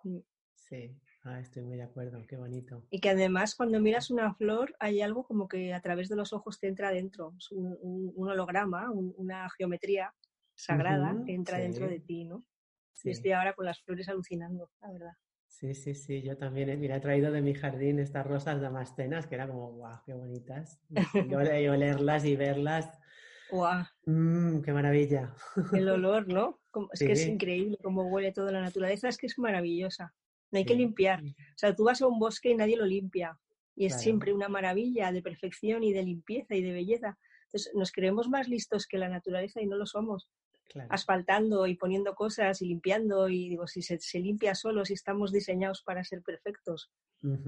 Mm. 0.04 0.18
Sí, 0.54 0.96
ah, 1.24 1.40
estoy 1.40 1.62
muy 1.64 1.76
de 1.76 1.82
acuerdo, 1.82 2.24
qué 2.26 2.36
bonito. 2.36 2.82
Y 2.90 3.00
que 3.00 3.10
además 3.10 3.54
cuando 3.54 3.80
miras 3.80 4.10
una 4.10 4.34
flor 4.34 4.74
hay 4.78 5.00
algo 5.02 5.24
como 5.26 5.48
que 5.48 5.74
a 5.74 5.80
través 5.80 6.08
de 6.08 6.16
los 6.16 6.32
ojos 6.32 6.58
te 6.58 6.68
entra 6.68 6.90
dentro, 6.90 7.34
es 7.38 7.50
un, 7.50 7.76
un- 7.80 8.12
un 8.14 8.28
holograma, 8.28 8.90
un- 8.90 9.14
una 9.16 9.48
geometría 9.50 10.14
sagrada 10.54 11.16
que 11.26 11.34
entra 11.34 11.58
dentro 11.58 11.88
de 11.88 12.00
ti, 12.00 12.24
¿no? 12.24 12.44
Sí. 12.92 13.08
Yo 13.08 13.12
estoy 13.12 13.32
ahora 13.32 13.54
con 13.54 13.66
las 13.66 13.82
flores 13.82 14.08
alucinando, 14.08 14.70
la 14.80 14.92
verdad. 14.92 15.12
Sí, 15.58 15.72
sí, 15.74 15.94
sí, 15.94 16.20
yo 16.20 16.36
también. 16.36 16.68
eh, 16.68 16.76
Mira, 16.76 16.96
he 16.96 17.00
traído 17.00 17.30
de 17.30 17.40
mi 17.40 17.54
jardín 17.54 18.00
estas 18.00 18.26
rosas 18.26 18.60
damascenas 18.60 19.28
que 19.28 19.36
era 19.36 19.46
como, 19.46 19.70
guau, 19.72 20.02
qué 20.04 20.12
bonitas. 20.12 20.80
Y 20.90 21.32
ole- 21.32 21.62
y 21.62 21.68
olerlas 21.68 22.24
y 22.24 22.34
verlas, 22.34 22.90
¡Guau! 23.50 23.84
mmm, 24.06 24.60
qué 24.62 24.72
maravilla. 24.72 25.32
El 25.72 25.88
olor, 25.90 26.26
¿no? 26.26 26.60
Como- 26.72 26.88
es 26.92 26.98
que 27.00 27.12
es 27.12 27.28
increíble 27.28 27.78
cómo 27.82 28.02
huele 28.08 28.32
toda 28.32 28.50
la 28.50 28.62
naturaleza, 28.62 29.08
es 29.08 29.16
que 29.16 29.26
es 29.26 29.38
maravillosa. 29.38 30.12
No 30.50 30.58
hay 30.58 30.64
que 30.64 30.74
limpiar. 30.74 31.22
O 31.22 31.56
sea, 31.56 31.74
tú 31.74 31.84
vas 31.84 32.02
a 32.02 32.08
un 32.08 32.18
bosque 32.18 32.50
y 32.50 32.56
nadie 32.56 32.76
lo 32.76 32.84
limpia. 32.84 33.38
Y 33.76 33.86
es 33.86 33.92
Claro. 33.92 34.02
siempre 34.02 34.32
una 34.32 34.48
maravilla 34.48 35.12
de 35.12 35.22
perfección 35.22 35.84
y 35.84 35.92
de 35.92 36.02
limpieza 36.02 36.54
y 36.56 36.62
de 36.62 36.72
belleza. 36.72 37.16
Entonces, 37.46 37.72
nos 37.74 37.92
creemos 37.92 38.28
más 38.28 38.48
listos 38.48 38.86
que 38.88 38.98
la 38.98 39.08
naturaleza 39.08 39.60
y 39.62 39.66
no 39.66 39.76
lo 39.76 39.86
somos. 39.86 40.28
Claro. 40.68 40.88
asfaltando 40.90 41.66
y 41.66 41.76
poniendo 41.76 42.14
cosas 42.14 42.60
y 42.62 42.66
limpiando 42.66 43.28
y 43.28 43.48
digo, 43.50 43.66
si 43.66 43.80
se, 43.82 43.98
se 44.00 44.18
limpia 44.18 44.54
solo, 44.54 44.84
si 44.84 44.94
estamos 44.94 45.30
diseñados 45.32 45.82
para 45.82 46.02
ser 46.04 46.22
perfectos. 46.22 46.90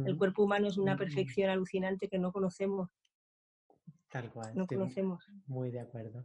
El 0.05 0.17
cuerpo 0.17 0.45
humano 0.45 0.69
es 0.69 0.79
una 0.79 0.97
perfección 0.97 1.51
alucinante 1.51 2.09
que 2.09 2.19
no 2.19 2.33
conocemos, 2.33 2.91
Tal 4.09 4.31
cual, 4.31 4.55
no 4.55 4.63
estoy 4.63 4.79
conocemos. 4.79 5.25
muy 5.47 5.71
de 5.71 5.81
acuerdo. 5.81 6.25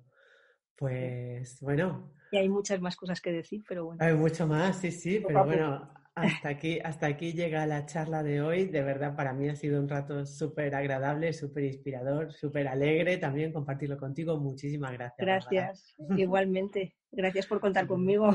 Pues 0.75 1.59
bueno, 1.61 2.13
Y 2.31 2.37
hay 2.37 2.49
muchas 2.49 2.79
más 2.81 2.95
cosas 2.95 3.19
que 3.21 3.31
decir, 3.31 3.63
pero 3.67 3.85
bueno. 3.85 4.01
hay 4.03 4.13
mucho 4.15 4.47
más, 4.47 4.77
sí, 4.77 4.91
sí, 4.91 5.19
pero 5.27 5.45
bueno, 5.45 5.93
hasta 6.15 6.49
aquí, 6.49 6.79
hasta 6.83 7.07
aquí 7.07 7.33
llega 7.33 7.65
la 7.65 7.85
charla 7.85 8.23
de 8.23 8.41
hoy. 8.41 8.65
De 8.65 8.83
verdad, 8.83 9.15
para 9.15 9.33
mí 9.33 9.47
ha 9.49 9.55
sido 9.55 9.79
un 9.79 9.87
rato 9.87 10.25
súper 10.25 10.75
agradable, 10.75 11.31
súper 11.33 11.63
inspirador, 11.65 12.33
súper 12.33 12.67
alegre 12.67 13.17
también 13.17 13.53
compartirlo 13.53 13.97
contigo. 13.97 14.37
Muchísimas 14.39 14.91
gracias. 14.93 15.17
Bárbara. 15.25 15.47
Gracias, 15.49 15.95
igualmente. 16.17 16.95
Gracias 17.11 17.47
por 17.47 17.59
contar 17.59 17.87
conmigo. 17.87 18.29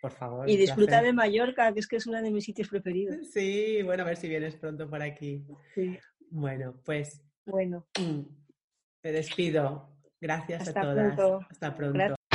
Por 0.00 0.12
favor. 0.12 0.48
Y 0.48 0.56
disfruta 0.56 1.00
de 1.02 1.12
Mallorca, 1.12 1.72
que 1.72 1.80
es 1.80 1.88
que 1.88 1.96
es 1.96 2.06
uno 2.06 2.20
de 2.20 2.30
mis 2.30 2.44
sitios 2.44 2.68
preferidos. 2.68 3.16
Sí, 3.32 3.82
bueno, 3.82 4.02
a 4.02 4.06
ver 4.06 4.16
si 4.16 4.28
vienes 4.28 4.54
pronto 4.56 4.88
por 4.88 5.02
aquí. 5.02 5.44
Sí. 5.74 5.98
Bueno, 6.30 6.80
pues 6.84 7.22
Bueno, 7.46 7.86
te 9.00 9.12
despido. 9.12 9.90
Gracias 10.20 10.68
Hasta 10.68 10.80
a 10.80 10.82
todas. 10.82 11.14
pronto. 11.14 11.46
Hasta 11.50 11.74
pronto. 11.74 11.94
Gracias. 11.94 12.25